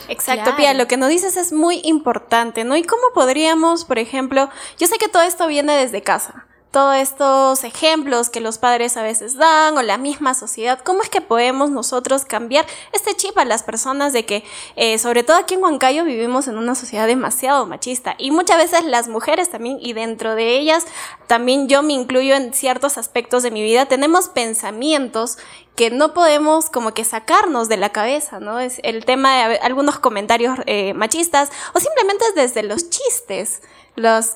Exacto, 0.08 0.56
Pia, 0.56 0.74
lo 0.74 0.88
que 0.88 0.98
nos 0.98 1.10
dices 1.10 1.38
es 1.38 1.52
muy 1.52 1.82
importante, 1.84 2.64
¿no? 2.64 2.76
¿Y 2.76 2.84
cómo 2.84 3.04
podríamos, 3.14 3.86
por 3.86 4.00
ejemplo, 4.00 4.50
yo 4.78 4.88
sé 4.88 4.98
que 4.98 5.08
todo 5.08 5.24
esto 5.24 5.48
viene 5.48 5.76
desde 5.78 6.02
casa, 6.04 6.46
todos 6.76 6.98
estos 6.98 7.64
ejemplos 7.64 8.30
que 8.30 8.42
los 8.42 8.58
padres 8.58 8.98
a 8.98 9.02
veces 9.02 9.38
dan 9.38 9.78
o 9.78 9.82
la 9.82 9.98
misma 9.98 10.34
sociedad, 10.34 10.78
¿cómo 10.84 11.04
es 11.04 11.10
que 11.10 11.22
podemos 11.22 11.70
nosotros 11.70 12.26
cambiar 12.26 12.66
este 12.92 13.16
chip 13.16 13.38
a 13.38 13.46
las 13.46 13.64
personas 13.64 14.12
de 14.12 14.26
que, 14.26 14.44
eh, 14.76 14.98
sobre 14.98 15.24
todo 15.24 15.38
aquí 15.38 15.54
en 15.54 15.64
Huancayo, 15.64 16.04
vivimos 16.04 16.50
en 16.50 16.58
una 16.58 16.76
sociedad 16.76 17.08
demasiado 17.08 17.66
machista 17.66 18.16
y 18.18 18.32
muchas 18.32 18.58
veces 18.58 18.84
las 18.84 19.08
mujeres 19.08 19.50
también, 19.50 19.78
y 19.80 19.94
dentro 19.94 20.36
de 20.36 20.58
ellas 20.58 20.86
también 21.28 21.70
yo 21.70 21.82
me 21.82 21.94
incluyo 21.94 22.36
en 22.36 22.54
ciertos 22.54 22.98
aspectos 22.98 23.42
de 23.42 23.52
mi 23.52 23.64
vida, 23.64 23.86
tenemos 23.86 24.28
pensamientos 24.28 25.38
que 25.78 25.92
no 25.92 26.14
podemos 26.14 26.70
como 26.70 26.94
que 26.94 27.06
sacarnos 27.06 27.70
de 27.70 27.78
la 27.78 27.94
cabeza, 27.94 28.42
¿no? 28.42 28.60
Es 28.60 28.82
el 28.84 29.06
tema 29.06 29.48
de 29.48 29.60
algunos 29.60 29.98
comentarios 30.00 30.60
eh, 30.66 30.94
machistas 30.94 31.52
o 31.74 31.80
simplemente 31.80 32.26
desde 32.36 32.64
los 32.64 32.90
chistes, 32.90 33.62
los 33.96 34.36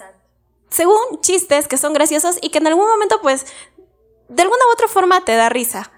según 0.70 1.22
chistes 1.22 1.68
que 1.68 1.78
son 1.78 1.94
graciosos 1.94 2.38
y 2.42 2.50
que 2.50 2.60
en 2.60 2.68
algún 2.68 2.88
momento 2.88 3.22
pues 3.22 3.46
de 4.28 4.44
alguna 4.44 4.62
u 4.70 4.74
otra 4.74 4.88
forma 4.88 5.26
te 5.26 5.36
da 5.36 5.50
risa. 5.50 5.92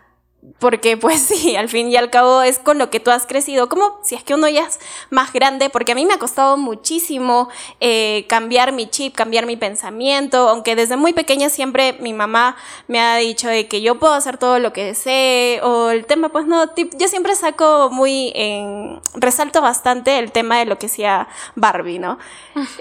Porque 0.59 0.97
pues 0.97 1.21
sí, 1.21 1.55
al 1.55 1.69
fin 1.69 1.89
y 1.89 1.95
al 1.95 2.09
cabo 2.09 2.41
es 2.41 2.57
con 2.57 2.77
lo 2.77 2.89
que 2.89 2.99
tú 2.99 3.11
has 3.11 3.25
crecido, 3.27 3.69
como 3.69 3.99
si 4.03 4.15
es 4.15 4.23
que 4.23 4.33
uno 4.33 4.49
ya 4.49 4.63
es 4.63 4.79
más 5.09 5.33
grande, 5.33 5.69
porque 5.69 5.91
a 5.91 5.95
mí 5.95 6.05
me 6.05 6.13
ha 6.13 6.19
costado 6.19 6.57
muchísimo 6.57 7.49
eh, 7.79 8.25
cambiar 8.27 8.71
mi 8.71 8.89
chip, 8.89 9.15
cambiar 9.15 9.45
mi 9.45 9.55
pensamiento, 9.55 10.49
aunque 10.49 10.75
desde 10.75 10.97
muy 10.97 11.13
pequeña 11.13 11.49
siempre 11.49 11.93
mi 11.99 12.13
mamá 12.13 12.55
me 12.87 12.99
ha 12.99 13.17
dicho 13.17 13.47
de 13.47 13.67
que 13.67 13.81
yo 13.81 13.99
puedo 13.99 14.13
hacer 14.13 14.37
todo 14.37 14.57
lo 14.57 14.73
que 14.73 14.83
desee, 14.85 15.61
o 15.61 15.91
el 15.91 16.05
tema 16.05 16.29
pues 16.29 16.47
no, 16.47 16.73
yo 16.75 17.07
siempre 17.07 17.35
saco 17.35 17.89
muy, 17.91 18.31
en, 18.33 18.99
resalto 19.13 19.61
bastante 19.61 20.17
el 20.17 20.31
tema 20.31 20.57
de 20.57 20.65
lo 20.65 20.79
que 20.79 20.87
sea 20.87 21.27
Barbie, 21.55 21.99
¿no? 21.99 22.17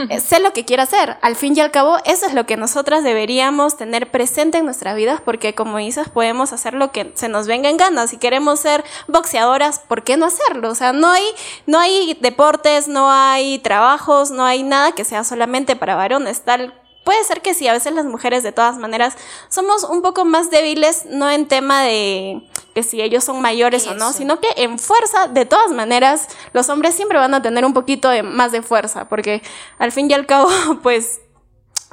Eh, 0.09 0.21
sé 0.21 0.40
lo 0.40 0.52
que 0.52 0.64
quiero 0.64 0.83
hacer, 0.83 1.19
al 1.21 1.37
fin 1.37 1.55
y 1.57 1.61
al 1.61 1.71
cabo 1.71 1.99
eso 2.07 2.26
es 2.26 2.33
lo 2.33 2.47
que 2.47 2.57
nosotras 2.57 3.05
deberíamos 3.05 3.76
tener 3.76 4.11
presente 4.11 4.59
en 4.59 4.64
nuestras 4.64 4.97
vidas, 4.97 5.21
porque 5.23 5.55
como 5.55 5.76
dices 5.76 6.09
podemos 6.09 6.55
hacer 6.55 6.73
lo 6.73 6.90
que 6.90 7.12
se 7.14 7.29
nos 7.29 7.50
venga 7.50 7.69
en 7.69 7.76
ganas. 7.76 8.09
Si 8.09 8.16
queremos 8.16 8.61
ser 8.61 8.83
boxeadoras, 9.07 9.80
¿por 9.80 10.02
qué 10.02 10.16
no 10.16 10.25
hacerlo? 10.25 10.71
O 10.71 10.75
sea, 10.75 10.95
no 10.95 11.09
hay, 11.09 11.25
no 11.66 11.78
hay 11.78 12.16
deportes, 12.21 12.88
no 12.88 13.11
hay 13.11 13.59
trabajos, 13.59 14.30
no 14.30 14.45
hay 14.45 14.62
nada 14.62 14.92
que 14.92 15.04
sea 15.04 15.23
solamente 15.25 15.76
para 15.76 15.95
varones, 15.95 16.42
tal 16.42 16.75
puede 17.04 17.25
ser 17.25 17.40
que 17.40 17.54
sí, 17.54 17.66
a 17.66 17.73
veces 17.73 17.92
las 17.92 18.04
mujeres 18.04 18.42
de 18.42 18.52
todas 18.52 18.76
maneras 18.76 19.16
somos 19.49 19.85
un 19.85 20.02
poco 20.02 20.25
más 20.25 20.50
débiles, 20.50 21.07
no 21.07 21.30
en 21.30 21.49
tema 21.49 21.83
de 21.83 22.42
que 22.75 22.83
si 22.83 23.00
ellos 23.00 23.25
son 23.25 23.40
mayores 23.40 23.87
o 23.87 23.95
no, 23.95 24.12
sino 24.12 24.38
que 24.38 24.49
en 24.57 24.78
fuerza, 24.78 25.26
de 25.26 25.45
todas 25.45 25.71
maneras, 25.71 26.28
los 26.52 26.69
hombres 26.69 26.95
siempre 26.95 27.19
van 27.19 27.35
a 27.35 27.42
tener 27.42 27.64
un 27.64 27.73
poquito 27.73 28.09
de, 28.09 28.23
más 28.23 28.52
de 28.52 28.62
fuerza, 28.62 29.09
porque 29.09 29.42
al 29.78 29.92
fin 29.92 30.11
y 30.11 30.14
al 30.14 30.26
cabo, 30.26 30.49
pues 30.83 31.21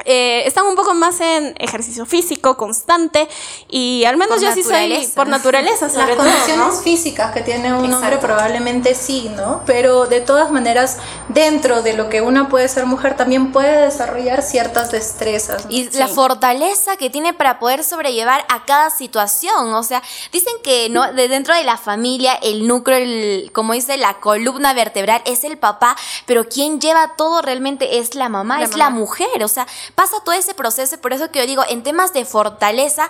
eh, 0.06 0.44
están 0.46 0.66
un 0.68 0.75
poco 0.75 0.94
más 0.94 1.20
en 1.22 1.56
ejercicio 1.58 2.06
físico 2.06 2.56
constante 2.56 3.27
y 3.68 4.06
al 4.06 4.16
menos 4.16 4.42
yo 4.42 4.51
sí 4.54 4.63
soy 4.63 5.10
por 5.16 5.27
naturaleza. 5.27 5.88
Las 5.88 6.16
condiciones 6.16 6.82
físicas 6.84 7.34
que 7.34 7.42
tiene 7.42 7.74
un 7.74 7.92
hombre 7.92 8.18
probablemente 8.18 8.94
sí, 8.94 9.30
¿no? 9.36 9.63
Pero 9.66 10.06
de 10.06 10.22
todas 10.22 10.51
maneras, 10.51 10.98
dentro 11.30 11.82
de 11.82 11.94
lo 11.94 12.10
que 12.10 12.22
una 12.22 12.48
puede 12.48 12.68
ser 12.70 12.86
mujer, 12.86 13.18
también 13.18 13.51
puede 13.51 13.86
desarrollar 13.86 14.44
ciertas 14.44 14.92
destrezas. 14.92 15.66
Y 15.70 15.89
la 15.98 16.08
fortaleza 16.08 16.96
que 16.98 17.10
tiene 17.10 17.34
para 17.34 17.60
poder 17.60 17.84
sobrellevar 17.84 18.46
a 18.50 18.66
cada 18.66 18.92
situación. 18.92 19.74
O 19.74 19.84
sea, 19.84 20.04
dicen 20.32 20.54
que 20.63 20.89
no 20.89 21.12
de 21.12 21.27
dentro 21.27 21.56
de 21.56 21.63
la 21.63 21.77
familia, 21.77 22.34
el 22.42 22.68
núcleo, 22.68 22.98
el, 22.98 23.51
como 23.51 23.74
dice, 23.74 23.98
la 23.98 24.20
columna 24.20 24.74
vertebral 24.74 25.22
es 25.25 25.44
el 25.44 25.58
papá, 25.58 25.96
pero 26.25 26.48
quien 26.48 26.80
lleva 26.80 27.16
todo 27.18 27.42
realmente 27.42 27.98
es 27.98 28.16
la 28.16 28.30
mamá, 28.30 28.62
es 28.63 28.75
la 28.75 28.89
mujer. 28.89 29.44
O 29.44 29.48
sea, 29.48 29.66
pasa 29.96 30.17
todo 30.24 30.36
ese 30.36 30.53
proceso 30.53 30.98
por 30.98 31.13
eso 31.13 31.32
que 31.32 31.39
yo 31.39 31.46
digo, 31.46 31.63
en 31.67 31.84
temas 31.84 32.13
de 32.13 32.25
fortaleza, 32.25 33.10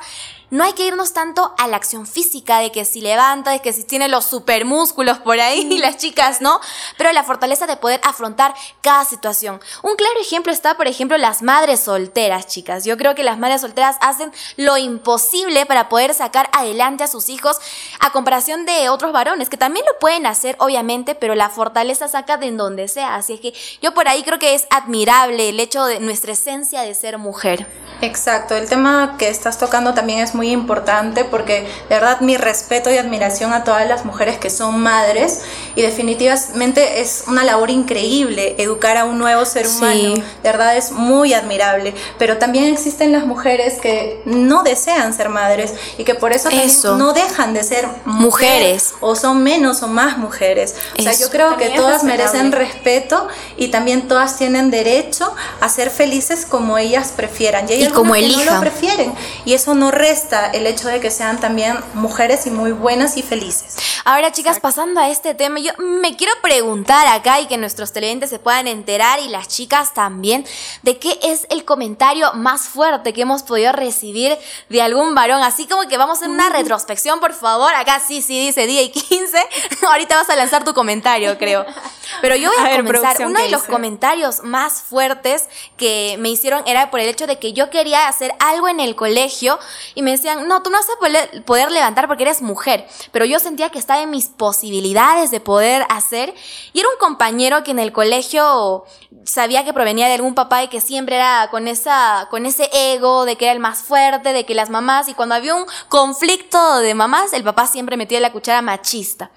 no 0.50 0.64
hay 0.64 0.74
que 0.74 0.88
irnos 0.88 1.14
tanto 1.14 1.54
a 1.58 1.68
la 1.68 1.78
acción 1.78 2.08
física 2.08 2.60
de 2.60 2.72
que 2.72 2.86
si 2.86 3.02
levanta, 3.02 3.52
de 3.52 3.60
que 3.60 3.74
si 3.74 3.84
tiene 3.84 4.08
los 4.08 4.26
supermúsculos 4.26 5.20
por 5.20 5.40
ahí 5.40 5.68
y 5.70 5.78
las 5.80 5.98
chicas, 5.98 6.42
¿no? 6.42 6.60
Pero 6.98 7.12
la 7.12 7.24
fortaleza 7.24 7.68
de 7.68 7.78
poder 7.78 8.00
afrontar 8.04 8.54
cada 8.82 9.06
situación. 9.06 9.60
Un 9.84 9.96
claro 9.96 10.20
ejemplo 10.20 10.52
está, 10.52 10.76
por 10.78 10.88
ejemplo, 10.88 11.18
las 11.18 11.42
madres 11.42 11.82
solteras, 11.82 12.48
chicas. 12.48 12.86
Yo 12.86 12.98
creo 12.98 13.16
que 13.16 13.24
las 13.24 13.38
madres 13.38 13.62
solteras 13.62 13.98
hacen 14.02 14.32
lo 14.56 14.78
imposible 14.78 15.66
para 15.66 15.90
poder 15.90 16.14
sacar 16.14 16.50
adelante 16.54 17.04
a 17.04 17.08
sus 17.08 17.30
hijos 17.30 17.58
a 18.00 18.12
comparación 18.12 18.66
de 18.66 18.90
otros 18.90 19.12
varones, 19.12 19.50
que 19.50 19.58
también 19.58 19.86
lo 19.86 20.00
pueden 20.00 20.26
hacer, 20.26 20.56
obviamente, 20.60 21.16
pero 21.16 21.36
la 21.36 21.50
fortaleza 21.50 22.08
saca 22.08 22.38
de 22.38 22.52
donde 22.52 22.88
sea. 22.88 23.16
Así 23.16 23.34
es 23.34 23.42
que 23.42 23.54
yo 23.82 23.94
por 23.94 24.08
ahí 24.08 24.24
creo 24.24 24.40
que 24.40 24.56
es 24.56 24.68
admirable 24.70 25.50
el 25.50 25.60
hecho 25.60 25.86
de 25.86 26.00
nuestra 26.00 26.32
esencia 26.32 26.82
de 26.82 26.96
ser 26.96 27.18
mujer. 27.18 27.68
Exacto, 28.02 28.56
el 28.56 28.70
tema 28.70 29.16
que 29.18 29.28
estás 29.28 29.58
tocando 29.58 29.94
también 29.94 30.20
es 30.20 30.36
muy 30.38 30.52
importante 30.52 31.26
porque 31.26 31.68
de 31.90 31.96
verdad 31.96 32.22
mi 32.22 32.38
respeto 32.38 32.92
y 32.92 32.98
admiración 32.98 33.52
a 33.54 33.64
todas 33.64 33.88
las 33.88 34.06
mujeres 34.06 34.38
que 34.38 34.50
son 34.50 34.80
madres 34.80 35.42
y 35.76 35.82
definitivamente 35.82 37.02
es 37.02 37.24
una 37.28 37.44
labor 37.44 37.72
increíble 37.72 38.56
educar 38.60 38.96
a 38.98 39.06
un 39.06 39.18
nuevo 39.18 39.44
ser 39.46 39.68
humano, 39.68 40.14
de 40.14 40.24
verdad 40.44 40.78
es 40.78 40.92
muy 40.92 41.34
admirable, 41.34 41.94
pero 42.20 42.38
también 42.38 42.72
existen 42.72 43.12
las 43.12 43.26
mujeres 43.26 43.80
que 43.82 44.22
no 44.26 44.64
desean 44.64 45.14
ser 45.14 45.30
madres 45.30 45.74
y 45.98 46.04
que 46.04 46.16
por 46.16 46.32
eso, 46.32 46.50
no 46.98 47.14
dejan 47.14 47.54
de 47.54 47.64
ser 47.64 47.88
mujeres. 48.06 48.94
o 49.02 49.16
son 49.16 49.44
menos 49.44 49.82
o 49.82 49.88
más 49.88 50.18
mujeres. 50.18 50.76
O 51.00 51.02
sea, 51.02 51.14
yo 51.14 51.30
creo 51.30 51.58
que 51.58 51.70
todas 51.72 52.04
merecen 52.04 52.52
respeto 52.52 53.28
y 53.58 53.70
también 53.70 54.08
todas 54.08 54.38
tienen 54.38 54.70
derecho 54.70 55.34
a 55.60 55.68
ser 55.70 55.90
felices 55.90 56.46
como 56.46 56.78
ellas 56.78 57.12
prefieran. 57.16 57.66
Y, 57.68 57.88
como 57.88 58.16
elijan. 58.16 58.46
no 58.46 58.54
lo 58.54 58.60
prefieren 58.62 59.14
y 59.46 59.54
eso 59.54 59.74
no 59.74 59.92
resta 59.92 60.27
el 60.54 60.68
hecho 60.68 60.88
de 60.88 61.00
que 61.00 61.12
sean 61.12 61.40
también 61.40 61.78
mujeres 61.94 62.48
y 62.48 62.52
muy 62.52 62.72
buenas 62.72 63.18
y 63.18 63.22
felices. 63.22 63.78
Ahora, 64.06 64.32
chicas, 64.32 64.60
pasando 64.60 65.02
a 65.02 65.10
este 65.10 65.34
tema, 65.34 65.60
yo 65.60 65.72
me 65.80 66.16
quiero 66.16 66.34
preguntar 66.42 67.08
acá 67.08 67.42
y 67.42 67.48
que 67.48 67.58
nuestros 67.58 67.92
televidentes 67.92 68.30
se 68.30 68.40
puedan 68.40 68.68
enterar 68.68 69.20
y 69.20 69.28
las 69.30 69.48
chicas 69.48 69.94
también, 69.94 70.46
de 70.82 70.98
qué 70.98 71.20
es 71.24 71.46
el 71.50 71.66
comentario 71.66 72.34
más 72.34 72.62
fuerte 72.64 73.14
que 73.14 73.22
hemos 73.22 73.44
podido 73.44 73.72
recibir 73.74 74.38
de 74.70 74.82
algún 74.82 75.14
varón. 75.16 75.42
Así 75.42 75.68
como 75.68 75.88
que 75.88 75.98
vamos 75.98 76.22
a 76.22 76.28
una 76.28 76.50
retrospección, 76.50 77.20
por 77.20 77.34
favor. 77.34 77.74
Acá 77.76 78.00
sí, 78.00 78.22
sí 78.22 78.46
dice 78.46 78.66
día 78.68 78.82
y 78.82 78.90
15. 78.90 79.38
Ahorita 79.88 80.16
vas 80.16 80.30
a 80.30 80.36
lanzar 80.36 80.64
tu 80.64 80.74
comentario, 80.74 81.38
creo. 81.38 81.66
Pero 82.22 82.36
yo 82.36 82.50
voy 82.50 82.72
a, 82.72 82.78
comenzar. 82.78 83.26
Uno 83.26 83.42
de 83.42 83.50
los 83.50 83.64
comentarios 83.64 84.44
más 84.44 84.82
fuertes 84.82 85.50
que 85.78 86.16
me 86.20 86.30
hicieron 86.30 86.64
era 86.66 86.90
por 86.92 87.00
el 87.00 87.08
hecho 87.08 87.28
de 87.28 87.40
que 87.40 87.54
yo 87.54 87.70
quería 87.70 88.08
hacer 88.08 88.34
algo 88.40 88.68
en 88.68 88.80
el 88.80 88.96
colegio 88.96 89.60
y 89.96 90.02
me 90.02 90.12
decían, 90.12 90.48
no, 90.48 90.62
tú 90.64 90.70
no 90.70 90.78
vas 90.78 90.88
a 90.90 91.46
poder, 91.46 91.72
levantar 91.72 92.08
porque 92.08 92.24
eres 92.24 92.42
mujer. 92.42 92.88
Pero 93.12 93.26
yo 93.26 93.40
sentía 93.40 93.70
que 93.70 93.80
estaba 93.80 94.02
en 94.02 94.10
mis 94.10 94.28
posibilidades 94.28 95.32
de 95.32 95.40
poder 95.40 95.86
hacer. 95.90 96.34
Y 96.74 96.80
era 96.80 96.90
un 96.90 97.00
compañero 97.00 97.64
que 97.64 97.72
en 97.72 97.80
el 97.80 97.92
colegio 97.92 98.86
sabía 99.26 99.66
que 99.66 99.74
provenía 99.74 100.08
de 100.08 100.14
algún 100.14 100.36
papá 100.36 100.64
y 100.64 100.68
que 100.70 100.82
siempre 100.82 101.16
era 101.16 101.50
con, 101.52 101.68
esa, 101.68 102.28
con 102.30 102.46
ese 102.46 102.70
ego 102.74 103.26
de 103.26 103.36
que 103.36 103.46
era 103.46 103.54
el 103.54 103.60
más 103.60 103.80
fuerte, 103.80 104.34
de 104.34 104.46
que 104.46 104.56
las 104.56 104.70
mamás, 104.70 105.08
y 105.10 105.14
cuando 105.14 105.36
había 105.36 105.56
un 105.56 105.66
conflicto 105.90 106.80
de 106.80 106.94
mamás, 106.94 107.34
el 107.34 107.44
papá 107.44 107.68
siempre 107.68 107.98
metía 107.98 108.20
la 108.20 108.32
cuchara 108.32 108.62
machista. 108.62 109.32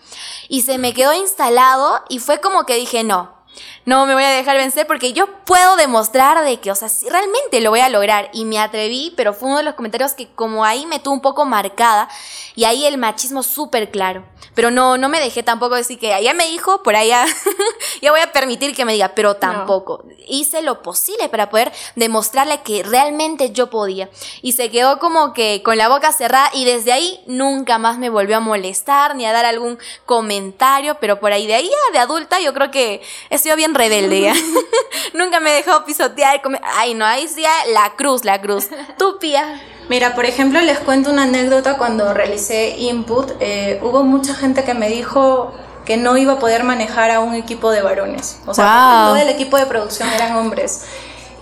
Y 0.48 0.62
se 0.62 0.78
me 0.78 0.94
quedó 0.94 1.12
instalado 1.12 2.02
y 2.08 2.18
fue 2.18 2.40
como 2.40 2.59
que 2.66 2.76
dije, 2.76 3.04
no, 3.04 3.39
no 3.86 4.06
me 4.06 4.14
voy 4.14 4.24
a 4.24 4.30
dejar 4.30 4.56
vencer 4.56 4.86
porque 4.86 5.12
yo 5.12 5.26
puedo 5.44 5.76
demostrar 5.76 6.44
de 6.44 6.60
que, 6.60 6.70
o 6.70 6.74
sea, 6.74 6.88
realmente 7.08 7.60
lo 7.60 7.70
voy 7.70 7.80
a 7.80 7.88
lograr. 7.88 8.30
Y 8.32 8.44
me 8.44 8.58
atreví, 8.58 9.12
pero 9.16 9.32
fue 9.32 9.48
uno 9.48 9.58
de 9.58 9.64
los 9.64 9.74
comentarios 9.74 10.12
que 10.12 10.28
como 10.28 10.64
ahí 10.64 10.86
me 10.86 10.98
tuvo 10.98 11.14
un 11.14 11.22
poco 11.22 11.44
marcada 11.44 12.08
y 12.54 12.64
ahí 12.64 12.86
el 12.86 12.98
machismo 12.98 13.42
súper 13.42 13.90
claro. 13.90 14.24
Pero 14.54 14.70
no, 14.70 14.98
no 14.98 15.08
me 15.08 15.20
dejé 15.20 15.42
tampoco 15.42 15.76
decir 15.76 15.98
que 15.98 16.22
ya 16.22 16.34
me 16.34 16.46
dijo, 16.48 16.82
por 16.82 16.96
allá, 16.96 17.24
ya 18.02 18.10
voy 18.10 18.20
a 18.20 18.32
permitir 18.32 18.74
que 18.74 18.84
me 18.84 18.92
diga, 18.92 19.12
pero 19.14 19.36
tampoco. 19.36 20.04
Hice 20.26 20.62
lo 20.62 20.82
posible 20.82 21.28
para 21.28 21.50
poder 21.50 21.72
demostrarle 21.96 22.60
que 22.62 22.82
realmente 22.82 23.50
yo 23.52 23.70
podía. 23.70 24.10
Y 24.42 24.52
se 24.52 24.70
quedó 24.70 24.98
como 24.98 25.32
que 25.32 25.62
con 25.64 25.78
la 25.78 25.88
boca 25.88 26.12
cerrada 26.12 26.50
y 26.52 26.64
desde 26.64 26.92
ahí 26.92 27.22
nunca 27.26 27.78
más 27.78 27.98
me 27.98 28.10
volvió 28.10 28.36
a 28.36 28.40
molestar 28.40 29.14
ni 29.14 29.24
a 29.24 29.32
dar 29.32 29.46
algún 29.46 29.78
comentario, 30.04 30.96
pero 31.00 31.20
por 31.20 31.32
ahí 31.32 31.46
de 31.46 31.54
ahí 31.54 31.70
de 31.92 31.98
adulta 31.98 32.40
yo 32.40 32.52
creo 32.52 32.70
que 32.70 33.02
sido 33.40 33.56
bien 33.56 33.74
rebelde. 33.74 34.32
nunca 35.14 35.40
me 35.40 35.50
dejó 35.50 35.84
pisotear. 35.84 36.40
Ay, 36.62 36.94
no, 36.94 37.04
ahí 37.04 37.28
sí 37.28 37.42
la 37.72 37.92
cruz, 37.96 38.24
la 38.24 38.40
cruz. 38.40 38.68
Tú, 38.98 39.18
Pía. 39.18 39.60
Mira, 39.88 40.14
por 40.14 40.24
ejemplo, 40.24 40.60
les 40.60 40.78
cuento 40.78 41.10
una 41.10 41.24
anécdota 41.24 41.76
cuando 41.76 42.14
realicé 42.14 42.76
input. 42.78 43.32
Eh, 43.40 43.80
hubo 43.82 44.04
mucha 44.04 44.34
gente 44.34 44.62
que 44.62 44.74
me 44.74 44.88
dijo 44.88 45.52
que 45.84 45.96
no 45.96 46.16
iba 46.16 46.34
a 46.34 46.38
poder 46.38 46.62
manejar 46.62 47.10
a 47.10 47.20
un 47.20 47.34
equipo 47.34 47.72
de 47.72 47.82
varones. 47.82 48.38
O 48.46 48.54
sea, 48.54 49.06
todo 49.08 49.16
el 49.16 49.28
equipo 49.28 49.56
de 49.56 49.66
producción 49.66 50.08
eran 50.10 50.36
hombres. 50.36 50.84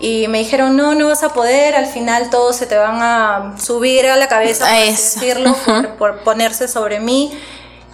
Y 0.00 0.28
me 0.28 0.38
dijeron, 0.38 0.76
no, 0.76 0.94
no 0.94 1.08
vas 1.08 1.24
a 1.24 1.34
poder, 1.34 1.74
al 1.74 1.86
final 1.86 2.30
todos 2.30 2.56
se 2.56 2.66
te 2.66 2.78
van 2.78 3.02
a 3.02 3.56
subir 3.58 4.06
a 4.06 4.16
la 4.16 4.28
cabeza, 4.28 4.66
por 4.66 4.86
decirlo, 4.86 5.56
por 5.98 6.20
ponerse 6.20 6.68
sobre 6.68 7.00
mí. 7.00 7.38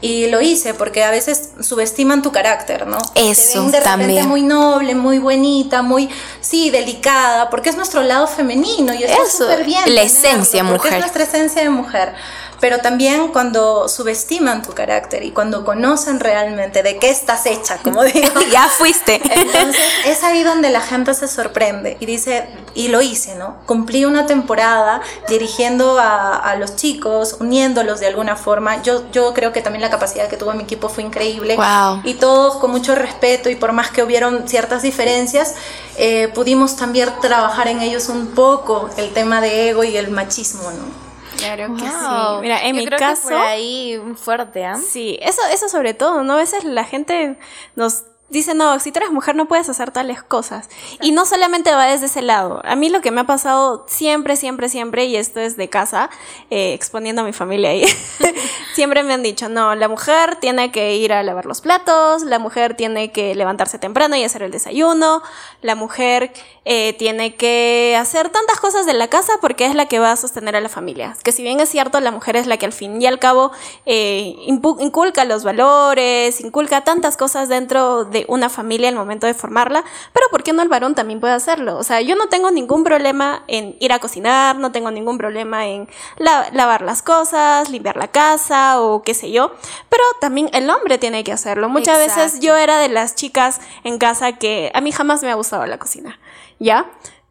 Y 0.01 0.27
lo 0.27 0.41
hice 0.43 0.75
porque 0.75 1.03
a 1.03 1.11
veces 1.11 1.51
subestiman 1.61 2.21
tu 2.21 2.31
carácter, 2.31 2.87
¿no? 2.87 2.99
Eso, 3.15 3.53
Te 3.53 3.59
ven 3.59 3.71
de 3.71 3.81
repente 3.81 4.23
muy 4.25 4.43
noble, 4.43 4.95
muy 4.95 5.19
bonita, 5.19 5.81
muy, 5.81 6.11
sí, 6.41 6.71
delicada, 6.71 7.49
porque 7.49 7.71
es 7.71 7.77
nuestro 7.77 8.03
lado 8.03 8.27
femenino 8.27 8.93
y 8.93 9.05
está 9.05 9.27
súper 9.31 9.65
bien. 9.65 9.95
La 9.95 10.03
esencia 10.03 10.63
mujer. 10.63 10.95
Es 10.95 10.99
nuestra 11.01 11.25
esencia 11.25 11.63
de 11.63 11.71
mujer 11.71 12.15
pero 12.64 12.78
también 12.78 13.28
cuando 13.28 13.90
subestiman 13.90 14.62
tu 14.62 14.73
carácter 14.73 15.23
y 15.23 15.33
cuando 15.33 15.66
conocen 15.66 16.18
realmente 16.18 16.83
de 16.83 16.97
qué 16.97 17.11
estás 17.11 17.44
hecha, 17.44 17.76
como 17.85 18.02
digo. 18.04 18.40
ya 18.50 18.71
fuiste. 18.71 19.21
Entonces 19.23 19.83
es 20.06 20.25
ahí 20.25 20.42
donde 20.42 20.71
la 20.71 20.80
gente 20.80 21.12
se 21.12 21.28
sorprende 21.28 21.99
y 22.00 22.06
dice, 22.06 22.49
y 22.75 22.88
lo 22.88 23.02
hice, 23.02 23.35
¿no? 23.35 23.59
Cumplí 23.66 24.06
una 24.06 24.25
temporada 24.25 25.02
dirigiendo 25.28 25.99
a, 26.00 26.56
los 26.59 26.75
chicos, 26.76 27.37
uniéndolos 27.38 28.00
de 28.00 28.06
alguna 28.06 28.35
forma. 28.35 28.83
Yo, 28.83 29.11
yo 29.12 29.35
creo 29.35 29.52
que 29.52 29.61
también 29.61 29.83
la 29.83 29.90
capacidad 29.90 30.26
que 30.28 30.38
tuvo 30.38 30.54
mi 30.54 30.62
equipo 30.62 30.88
fue 30.88 31.02
increíble. 31.02 31.56
Wow. 31.56 32.00
Y 32.04 32.14
todos 32.14 32.56
con 32.56 32.71
mucho 32.71 32.94
respeto 32.94 33.50
y 33.50 33.56
por 33.56 33.73
más 33.73 33.90
que 33.90 34.02
hubieron 34.02 34.49
ciertas 34.49 34.80
diferencias, 34.80 35.54
eh, 35.99 36.28
pudimos 36.28 36.76
también 36.76 37.11
trabajar 37.21 37.68
en 37.68 37.83
ellos 37.83 38.09
un 38.09 38.28
poco 38.28 38.88
el 38.97 39.12
tema 39.12 39.42
de 39.42 39.68
ego 39.68 39.85
y 39.85 39.99
el 39.99 40.11
machismo, 40.11 40.71
¿no? 40.71 41.03
Claro 41.38 41.75
que 41.75 41.83
sí. 41.83 42.41
Mira, 42.41 42.64
en 42.67 42.76
mi 42.76 42.87
caso. 42.87 43.29
Que 43.29 43.35
ahí 43.35 44.03
fuerte, 44.17 44.64
¿ah? 44.64 44.76
Sí, 44.76 45.19
eso, 45.21 45.41
eso 45.53 45.69
sobre 45.69 45.95
todo, 45.95 46.23
¿no? 46.23 46.35
A 46.35 46.37
veces 46.37 46.64
la 46.64 46.85
gente 46.85 47.37
nos 47.76 48.05
dice, 48.31 48.54
no, 48.54 48.78
si 48.81 48.90
tú 48.93 48.99
eres 48.99 49.11
mujer 49.11 49.37
no 49.37 49.47
puedes 49.47 49.69
hacer 49.69 49.90
tales 49.90 50.23
cosas. 50.23 50.69
Y 51.00 51.12
no 51.12 51.25
solamente 51.26 51.73
va 51.73 51.87
desde 51.87 52.07
ese 52.07 52.23
lado. 52.23 52.61
A 52.64 52.76
mí 52.76 52.88
lo 52.88 53.00
que 53.00 53.11
me 53.11 53.21
ha 53.21 53.25
pasado 53.25 53.85
siempre, 53.88 54.37
siempre, 54.37 54.69
siempre, 54.69 55.04
y 55.07 55.16
esto 55.16 55.40
es 55.40 55.57
de 55.57 55.69
casa, 55.69 56.11
eh, 56.50 56.75
exponiendo 56.75 57.23
a 57.23 57.25
mi 57.25 57.33
familia 57.33 57.71
ahí, 57.71 57.85
siempre 58.75 59.02
me 59.02 59.14
han 59.14 59.23
dicho, 59.23 59.49
no, 59.49 59.75
la 59.75 59.88
mujer 59.88 60.37
tiene 60.37 60.73
que 60.73 60.97
ir 60.97 61.12
a 61.12 61.23
lavar 61.23 61.47
los 61.47 61.61
platos, 61.61 62.23
la 62.23 62.38
mujer 62.38 62.75
tiene 62.75 63.12
que 63.12 63.35
levantarse 63.35 63.78
temprano 63.78 64.16
y 64.16 64.25
hacer 64.25 64.43
el 64.43 64.50
desayuno, 64.50 65.23
la 65.62 65.75
mujer 65.75 66.33
eh, 66.64 66.95
tiene 66.95 67.37
que 67.37 67.97
hacer 67.99 68.31
tantas 68.31 68.59
cosas 68.59 68.87
de 68.87 68.95
la 68.95 69.09
casa 69.09 69.35
porque 69.40 69.66
es 69.66 69.75
la 69.75 69.87
que 69.87 69.99
va 69.99 70.12
a 70.12 70.16
sostener 70.16 70.57
a 70.57 70.61
la 70.61 70.69
familia. 70.69 71.16
Que 71.23 71.33
si 71.33 71.43
bien 71.43 71.61
es 71.61 71.69
cierto, 71.69 72.00
la 72.00 72.11
mujer 72.11 72.37
es 72.37 72.47
la 72.47 72.57
que 72.57 72.66
al 72.66 72.73
fin 72.73 73.00
y 73.00 73.07
al 73.07 73.19
cabo 73.19 73.52
eh, 73.87 74.35
inculca 74.47 75.25
los 75.25 75.45
valores, 75.45 76.40
inculca 76.40 76.83
tantas 76.83 77.16
cosas 77.16 77.49
dentro 77.49 78.04
de 78.04 78.13
una 78.28 78.49
familia 78.49 78.88
al 78.88 78.94
momento 78.94 79.26
de 79.26 79.35
formarla, 79.35 79.85
pero 80.12 80.26
¿por 80.30 80.42
qué 80.42 80.52
no 80.52 80.62
el 80.62 80.68
varón 80.68 80.94
también 80.94 81.21
puede 81.21 81.35
hacerlo? 81.35 81.76
O 81.76 81.83
sea, 81.83 82.00
yo 82.00 82.16
no 82.16 82.28
tengo 82.28 82.50
ningún 82.50 82.85
problema 82.85 83.44
en 83.49 83.76
ir 83.80 83.92
a 83.92 83.99
cocinar, 83.99 84.56
no 84.56 84.73
tengo 84.73 84.90
ningún 84.90 85.18
problema 85.18 85.66
en 85.66 85.88
lavar 86.18 86.83
las 86.83 87.02
cosas, 87.02 87.71
limpiar 87.71 87.97
la 87.97 88.09
casa 88.09 88.80
o 88.80 89.02
qué 89.02 89.14
sé 89.14 89.30
yo, 89.30 89.52
pero 89.88 90.02
también 90.21 90.49
el 90.52 90.71
hombre 90.71 90.99
tiene 90.99 91.25
que 91.25 91.33
hacerlo. 91.33 91.68
Muchas 91.68 91.99
veces 91.99 92.40
yo 92.40 92.56
era 92.56 92.78
de 92.78 92.88
las 92.88 93.14
chicas 93.14 93.61
en 93.83 93.99
casa 93.99 94.33
que 94.33 94.71
a 94.75 94.80
mí 94.80 94.92
jamás 94.92 95.23
me 95.23 95.30
ha 95.30 95.35
gustado 95.35 95.66
la 95.66 95.78
cocina, 95.78 96.18
¿ya? 96.59 96.87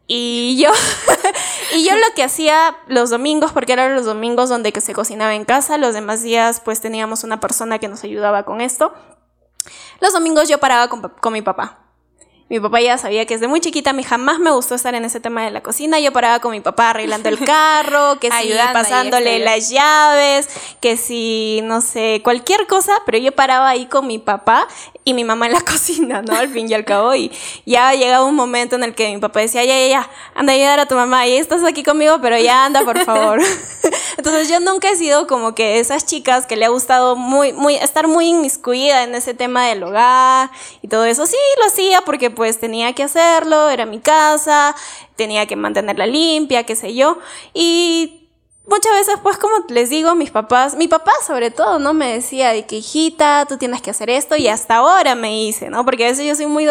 Y 0.06 0.60
yo, 0.60 0.70
y 1.74 1.84
yo 1.84 1.94
lo 1.96 2.14
que 2.14 2.22
hacía 2.22 2.76
los 2.88 3.08
domingos, 3.08 3.52
porque 3.52 3.72
eran 3.72 3.94
los 3.94 4.04
domingos 4.04 4.50
donde 4.50 4.72
que 4.72 4.82
se 4.82 4.92
cocinaba 4.92 5.34
en 5.34 5.46
casa, 5.46 5.78
los 5.78 5.94
demás 5.94 6.22
días 6.22 6.60
pues 6.60 6.80
teníamos 6.80 7.24
una 7.24 7.40
persona 7.40 7.78
que 7.78 7.88
nos 7.88 8.04
ayudaba 8.04 8.42
con 8.42 8.60
esto. 8.60 8.92
Los 10.00 10.12
domingos 10.12 10.48
yo 10.48 10.58
paraba 10.58 10.88
con, 10.88 11.00
con 11.00 11.32
mi 11.32 11.42
papá. 11.42 11.84
Mi 12.50 12.60
papá 12.60 12.80
ya 12.82 12.98
sabía 12.98 13.24
que 13.24 13.34
desde 13.34 13.48
muy 13.48 13.60
chiquita 13.60 13.90
a 13.90 13.92
mí 13.94 14.02
jamás 14.02 14.38
me 14.38 14.50
gustó 14.50 14.74
estar 14.74 14.94
en 14.94 15.04
ese 15.06 15.18
tema 15.18 15.42
de 15.44 15.50
la 15.50 15.62
cocina. 15.62 15.98
Yo 15.98 16.12
paraba 16.12 16.40
con 16.40 16.52
mi 16.52 16.60
papá 16.60 16.90
arreglando 16.90 17.30
el 17.30 17.38
carro, 17.44 18.20
que 18.20 18.30
si 18.30 18.52
pasándole 18.72 19.38
las 19.38 19.70
llaves, 19.70 20.48
que 20.80 20.98
si, 20.98 21.60
no 21.64 21.80
sé, 21.80 22.20
cualquier 22.22 22.66
cosa, 22.66 22.92
pero 23.06 23.16
yo 23.16 23.32
paraba 23.32 23.70
ahí 23.70 23.86
con 23.86 24.06
mi 24.06 24.18
papá 24.18 24.68
y 25.04 25.14
mi 25.14 25.24
mamá 25.24 25.46
en 25.46 25.52
la 25.52 25.60
cocina, 25.64 26.22
¿no? 26.22 26.34
Al 26.34 26.48
fin 26.48 26.68
y 26.68 26.74
al 26.74 26.84
cabo. 26.84 27.14
Y 27.14 27.30
ya 27.66 27.92
llegaba 27.94 28.24
un 28.24 28.34
momento 28.34 28.76
en 28.76 28.84
el 28.84 28.94
que 28.94 29.12
mi 29.14 29.20
papá 29.20 29.40
decía, 29.40 29.64
ya, 29.64 29.78
ya, 29.78 29.88
ya, 29.88 30.10
anda 30.34 30.52
a 30.52 30.56
ayudar 30.56 30.80
a 30.80 30.86
tu 30.86 30.94
mamá. 30.94 31.26
Y 31.26 31.36
estás 31.36 31.64
aquí 31.64 31.82
conmigo, 31.82 32.18
pero 32.20 32.38
ya 32.38 32.64
anda, 32.64 32.82
por 32.84 32.98
favor. 33.04 33.40
Entonces 34.16 34.48
yo 34.48 34.60
nunca 34.60 34.90
he 34.90 34.96
sido 34.96 35.26
como 35.26 35.54
que 35.54 35.78
esas 35.78 36.06
chicas 36.06 36.46
que 36.46 36.56
le 36.56 36.64
ha 36.64 36.70
gustado 36.70 37.16
muy, 37.16 37.52
muy, 37.52 37.74
estar 37.76 38.08
muy 38.08 38.28
inmiscuida 38.28 39.02
en 39.02 39.14
ese 39.14 39.34
tema 39.34 39.66
del 39.66 39.82
hogar 39.82 40.50
y 40.82 40.88
todo 40.88 41.04
eso. 41.04 41.26
Sí, 41.26 41.36
lo 41.60 41.66
hacía 41.66 42.00
porque 42.02 42.30
pues 42.30 42.58
tenía 42.58 42.92
que 42.94 43.02
hacerlo, 43.02 43.68
era 43.68 43.86
mi 43.86 44.00
casa, 44.00 44.74
tenía 45.16 45.46
que 45.46 45.56
mantenerla 45.56 46.06
limpia, 46.06 46.64
qué 46.64 46.76
sé 46.76 46.94
yo. 46.94 47.18
Y 47.52 48.23
muchas 48.66 48.92
veces, 48.92 49.16
pues, 49.22 49.36
como 49.38 49.54
les 49.68 49.90
digo, 49.90 50.14
mis 50.14 50.30
papás, 50.30 50.76
mi 50.76 50.88
papá 50.88 51.12
sobre 51.26 51.50
todo, 51.50 51.78
¿no? 51.78 51.94
Me 51.94 52.14
decía 52.14 52.50
de 52.50 52.66
que, 52.66 52.76
hijita, 52.76 53.46
tú 53.48 53.56
tienes 53.56 53.82
que 53.82 53.90
hacer 53.90 54.10
esto 54.10 54.36
y 54.36 54.48
hasta 54.48 54.76
ahora 54.76 55.14
me 55.14 55.42
hice, 55.42 55.70
¿no? 55.70 55.84
Porque 55.84 56.04
a 56.06 56.08
veces 56.08 56.26
yo 56.26 56.34
soy 56.34 56.46
muy, 56.46 56.66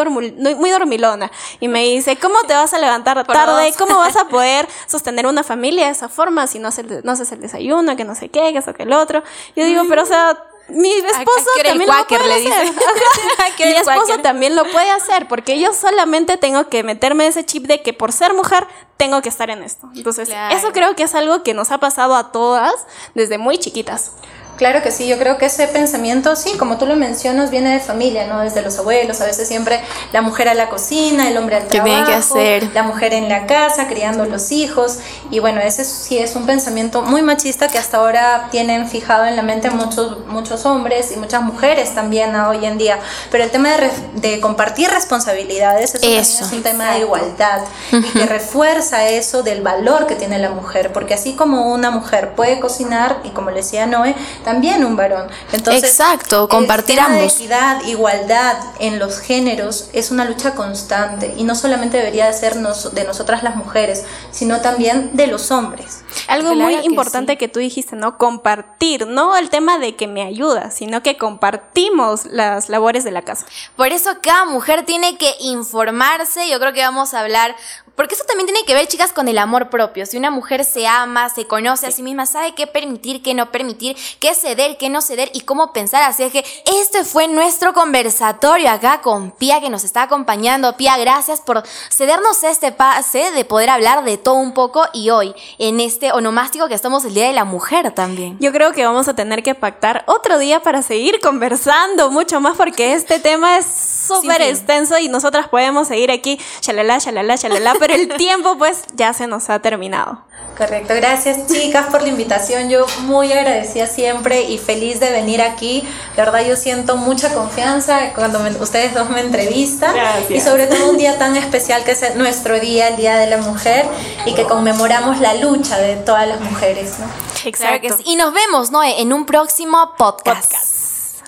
muy 0.56 0.70
dormilona 0.70 1.32
y 1.60 1.68
me 1.68 1.84
dice, 1.84 2.16
¿cómo 2.18 2.36
te 2.48 2.54
vas 2.54 2.74
a 2.74 2.80
levantar 2.80 3.26
tarde? 3.26 3.74
¿Cómo 3.78 3.98
vas 3.98 4.16
a 4.16 4.26
poder 4.30 4.68
sostener 4.88 5.28
una 5.28 5.44
familia 5.44 5.86
de 5.86 5.92
esa 5.92 6.10
forma 6.10 6.48
si 6.48 6.60
no, 6.60 6.70
no 7.04 7.12
haces 7.12 7.32
el 7.32 7.42
desayuno, 7.42 7.96
que 7.96 8.04
no 8.04 8.16
sé 8.16 8.30
qué, 8.30 8.52
que 8.52 8.60
eso, 8.60 8.74
que 8.74 8.84
el 8.84 8.94
otro? 8.94 9.24
Yo 9.56 9.66
digo, 9.66 9.84
pero 9.88 10.04
o 10.04 10.06
sea 10.06 10.38
mi 10.74 10.92
esposo 10.92 11.50
también 11.64 11.90
lo 11.90 12.08
puede 12.08 12.34
hacer. 12.34 12.74
mi 13.60 13.76
esposo 13.76 14.18
también 14.22 14.56
lo 14.56 14.64
puede 14.66 14.90
hacer 14.90 15.28
porque 15.28 15.60
yo 15.60 15.74
solamente 15.74 16.38
tengo 16.38 16.68
que 16.70 16.84
meterme 16.84 17.28
ese 17.28 17.46
chip 17.46 17.66
de 17.68 17.82
que 17.82 17.94
por 17.94 18.12
ser 18.12 18.34
mujer 18.34 18.68
tengo 18.98 19.22
que 19.22 19.30
estar 19.30 19.50
en 19.50 19.64
esto. 19.64 19.90
Entonces, 19.96 20.30
eso 20.52 20.72
creo 20.72 20.96
que 20.96 21.04
es 21.04 21.16
algo 21.16 21.44
que 21.44 21.54
nos 21.54 21.72
ha 21.72 21.78
pasado 21.78 22.16
a 22.16 22.32
todas 22.32 22.74
desde 23.16 23.38
muy 23.38 23.58
chiquitas. 23.58 24.12
Claro 24.58 24.84
que 24.84 24.92
sí, 24.92 25.08
yo 25.08 25.18
creo 25.18 25.38
que 25.38 25.48
ese 25.48 25.68
pensamiento, 25.68 26.36
sí, 26.36 26.58
como 26.60 26.78
tú 26.78 26.86
lo 26.86 26.96
mencionas, 26.96 27.50
viene 27.50 27.74
de 27.74 27.80
familia, 27.80 28.28
¿no? 28.28 28.42
Desde 28.42 28.62
los 28.62 28.78
abuelos, 28.78 29.20
a 29.20 29.26
veces 29.26 29.48
siempre 29.48 29.82
la 30.12 30.22
mujer 30.22 30.48
a 30.48 30.54
la 30.54 30.70
cocina, 30.70 31.28
el 31.28 31.38
hombre 31.38 31.56
al 31.56 31.68
trabajo, 31.68 32.06
que 32.06 32.14
hacer? 32.14 32.70
la 32.74 32.84
mujer 32.84 33.14
en 33.14 33.30
la 33.30 33.48
casa, 33.48 33.88
criando 33.88 34.26
los 34.26 34.52
hijos, 34.52 35.00
y 35.32 35.40
bueno, 35.40 35.60
ese 35.60 35.84
sí 35.86 36.20
es 36.20 36.36
un 36.36 36.46
pensamiento 36.46 37.02
muy 37.02 37.24
machista 37.24 37.68
que 37.68 37.80
hasta 37.80 37.98
ahora 37.98 38.50
tienen 38.52 38.88
fijado 38.88 39.26
en 39.26 39.36
la 39.36 39.42
mente 39.42 39.72
muchos, 39.72 40.26
muchos 40.28 40.66
hombres 40.66 41.12
y 41.12 41.18
muchas 41.18 41.42
mujeres 41.42 41.96
también 41.96 42.36
hoy 42.36 42.64
en 42.66 42.78
día, 42.78 43.00
pero 43.32 43.44
el 43.44 43.50
tema 43.50 43.70
de, 43.70 43.90
de 44.16 44.40
compartir 44.40 44.90
responsabilidades, 44.90 45.96
eso, 45.96 46.46
es 46.46 46.52
un 46.52 46.62
tema 46.62 46.92
de 46.92 47.00
igualdad 47.00 47.62
y 47.92 48.02
que 48.02 48.26
refuerza 48.28 49.08
eso 49.08 49.42
del 49.42 49.62
valor 49.62 50.06
que 50.06 50.16
tiene 50.16 50.38
la 50.38 50.52
mujer, 50.52 50.94
porque 50.94 51.16
así 51.16 51.34
como 51.34 51.74
una 51.74 51.90
mujer 51.90 52.36
puede 52.36 52.60
cocinar, 52.60 53.18
y 53.24 53.30
como 53.30 53.50
le 53.50 53.58
decía 53.58 53.88
Noé, 53.88 54.16
también 54.44 54.86
un 54.86 54.96
varón. 54.96 55.28
Entonces, 55.52 55.84
Exacto, 55.84 56.48
compartir 56.48 57.00
ambos. 57.00 57.36
equidad, 57.36 57.84
igualdad 57.86 58.58
en 58.80 59.00
los 59.00 59.20
géneros 59.20 59.90
es 59.94 60.12
una 60.12 60.26
lucha 60.26 60.56
constante 60.56 61.34
y 61.38 61.44
no 61.44 61.56
solamente 61.56 61.98
debería 61.98 62.28
de 62.28 62.34
ser 62.34 62.56
de 62.56 63.04
nosotras 63.06 63.44
las 63.44 63.56
mujeres, 63.56 64.04
sino 64.32 64.62
también 64.62 65.12
de 65.14 65.28
los 65.28 65.52
hombres. 65.52 66.04
Algo 66.28 66.56
muy 66.56 66.76
importante 66.84 67.38
que 67.38 67.48
tú 67.48 67.60
dijiste, 67.60 67.96
¿no? 67.96 68.18
Compartir, 68.18 69.08
no 69.08 69.36
el 69.38 69.50
tema 69.50 69.78
de 69.80 69.96
que 69.96 70.08
me 70.08 70.24
ayuda, 70.24 70.72
sino 70.72 71.02
que 71.02 71.18
compartimos 71.18 72.26
las 72.26 72.70
labores 72.70 73.04
de 73.04 73.12
la 73.12 73.22
casa. 73.24 73.46
Por 73.76 73.88
eso 73.88 74.12
cada 74.22 74.46
mujer 74.46 74.86
tiene 74.86 75.18
que 75.18 75.34
informarse, 75.40 76.50
yo 76.50 76.60
creo 76.60 76.74
que 76.74 76.82
vamos 76.82 77.14
a 77.14 77.22
hablar 77.22 77.56
porque 77.96 78.16
eso 78.16 78.24
también 78.26 78.48
tiene 78.48 78.66
que 78.66 78.74
ver, 78.74 78.88
chicas, 78.88 79.14
con 79.14 79.28
el 79.28 79.38
amor 79.38 79.70
propio. 79.70 80.06
Si 80.06 80.18
una 80.18 80.32
mujer 80.32 80.66
se 80.66 80.88
ama, 80.88 81.30
se 81.30 81.46
conoce 81.46 81.88
a 81.88 81.92
sí 81.92 82.02
misma, 82.02 82.26
sabe 82.26 82.56
qué 82.56 82.66
permitir, 82.66 83.22
qué 83.22 83.34
no 83.34 83.52
permitir, 83.52 83.96
qué 84.20 84.34
ceder, 84.34 84.78
qué 84.78 84.90
no 84.90 85.02
ceder 85.02 85.30
y 85.34 85.42
cómo 85.42 85.74
pensar. 85.74 86.02
Así 86.04 86.24
es 86.24 86.32
que 86.32 86.44
este 86.82 87.04
fue 87.04 87.28
nuestro 87.28 87.74
conversatorio 87.74 88.72
acá 88.72 89.02
con 89.02 89.32
Pia 89.32 89.62
que 89.62 89.70
nos 89.70 89.84
está 89.84 90.04
acompañando. 90.04 90.76
Pia, 90.76 90.98
gracias 90.98 91.42
por 91.42 91.64
cedernos 91.92 92.44
este 92.44 92.72
pase 92.72 93.32
de 93.32 93.46
poder 93.46 93.70
hablar 93.70 94.04
de 94.04 94.18
todo 94.18 94.36
un 94.36 94.54
poco 94.54 94.86
y 94.94 95.12
hoy 95.12 95.36
en 95.60 95.80
este 95.80 96.12
onomástico 96.12 96.68
que 96.68 96.74
estamos 96.74 97.06
el 97.06 97.14
Día 97.14 97.28
de 97.28 97.34
la 97.34 97.46
Mujer 97.46 97.92
también. 97.92 98.38
Yo 98.40 98.52
creo 98.52 98.72
que 98.72 98.86
vamos 98.86 99.08
a 99.08 99.16
tener 99.16 99.44
que 99.44 99.56
pactar 99.56 100.04
otro 100.08 100.40
día 100.40 100.62
para 100.62 100.82
seguir 100.82 101.20
conversando 101.20 102.10
mucho 102.10 102.42
más 102.42 102.58
porque 102.58 102.94
este 102.94 103.20
tema 103.20 103.58
es 103.58 103.93
súper 104.06 104.42
extenso 104.42 104.98
y 104.98 105.08
nosotras 105.08 105.48
podemos 105.48 105.88
seguir 105.88 106.12
aquí, 106.12 106.40
shalala, 106.62 106.98
shalala, 107.00 107.36
shalala 107.36 107.76
pero 107.80 107.94
el 107.94 108.08
tiempo 108.18 108.58
pues 108.58 108.84
ya 108.96 109.14
se 109.14 109.28
nos 109.28 109.50
ha 109.50 109.60
terminado. 109.60 110.22
Correcto, 110.58 110.94
gracias 110.96 111.48
chicas 111.48 111.88
por 111.88 112.04
la 112.04 112.10
invitación. 112.10 112.70
Yo 112.70 112.86
muy 113.02 113.32
agradecida 113.32 113.88
siempre 113.88 114.44
y 114.44 114.60
feliz 114.60 115.00
de 115.00 115.10
venir 115.10 115.42
aquí. 115.42 115.84
La 116.16 116.26
verdad 116.26 116.46
yo 116.46 116.56
siento 116.56 116.96
mucha 116.96 117.34
confianza 117.34 118.14
cuando 118.14 118.40
ustedes 118.60 118.94
dos 118.94 119.10
me 119.10 119.22
entrevistan 119.22 119.96
y 120.30 120.40
sobre 120.42 120.68
todo 120.68 120.92
un 120.92 120.98
día 120.98 121.18
tan 121.18 121.36
especial 121.36 121.84
que 121.84 121.92
es 121.92 122.16
nuestro 122.16 122.60
día, 122.60 122.90
el 122.90 122.98
Día 122.98 123.18
de 123.18 123.28
la 123.28 123.38
Mujer 123.38 123.88
y 124.26 124.36
que 124.36 124.44
conmemoramos 124.44 125.20
la 125.20 125.34
lucha 125.34 125.80
de 125.80 125.96
todas 125.96 126.28
las 126.28 126.40
mujeres. 126.40 126.98
Exacto. 127.46 127.98
Y 128.06 128.16
nos 128.16 128.34
vemos 128.34 128.72
¿no? 128.72 128.84
en 128.84 129.12
un 129.12 129.26
próximo 129.26 129.94
podcast. 129.98 130.54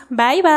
Bye 0.09 0.43
bye. 0.43 0.55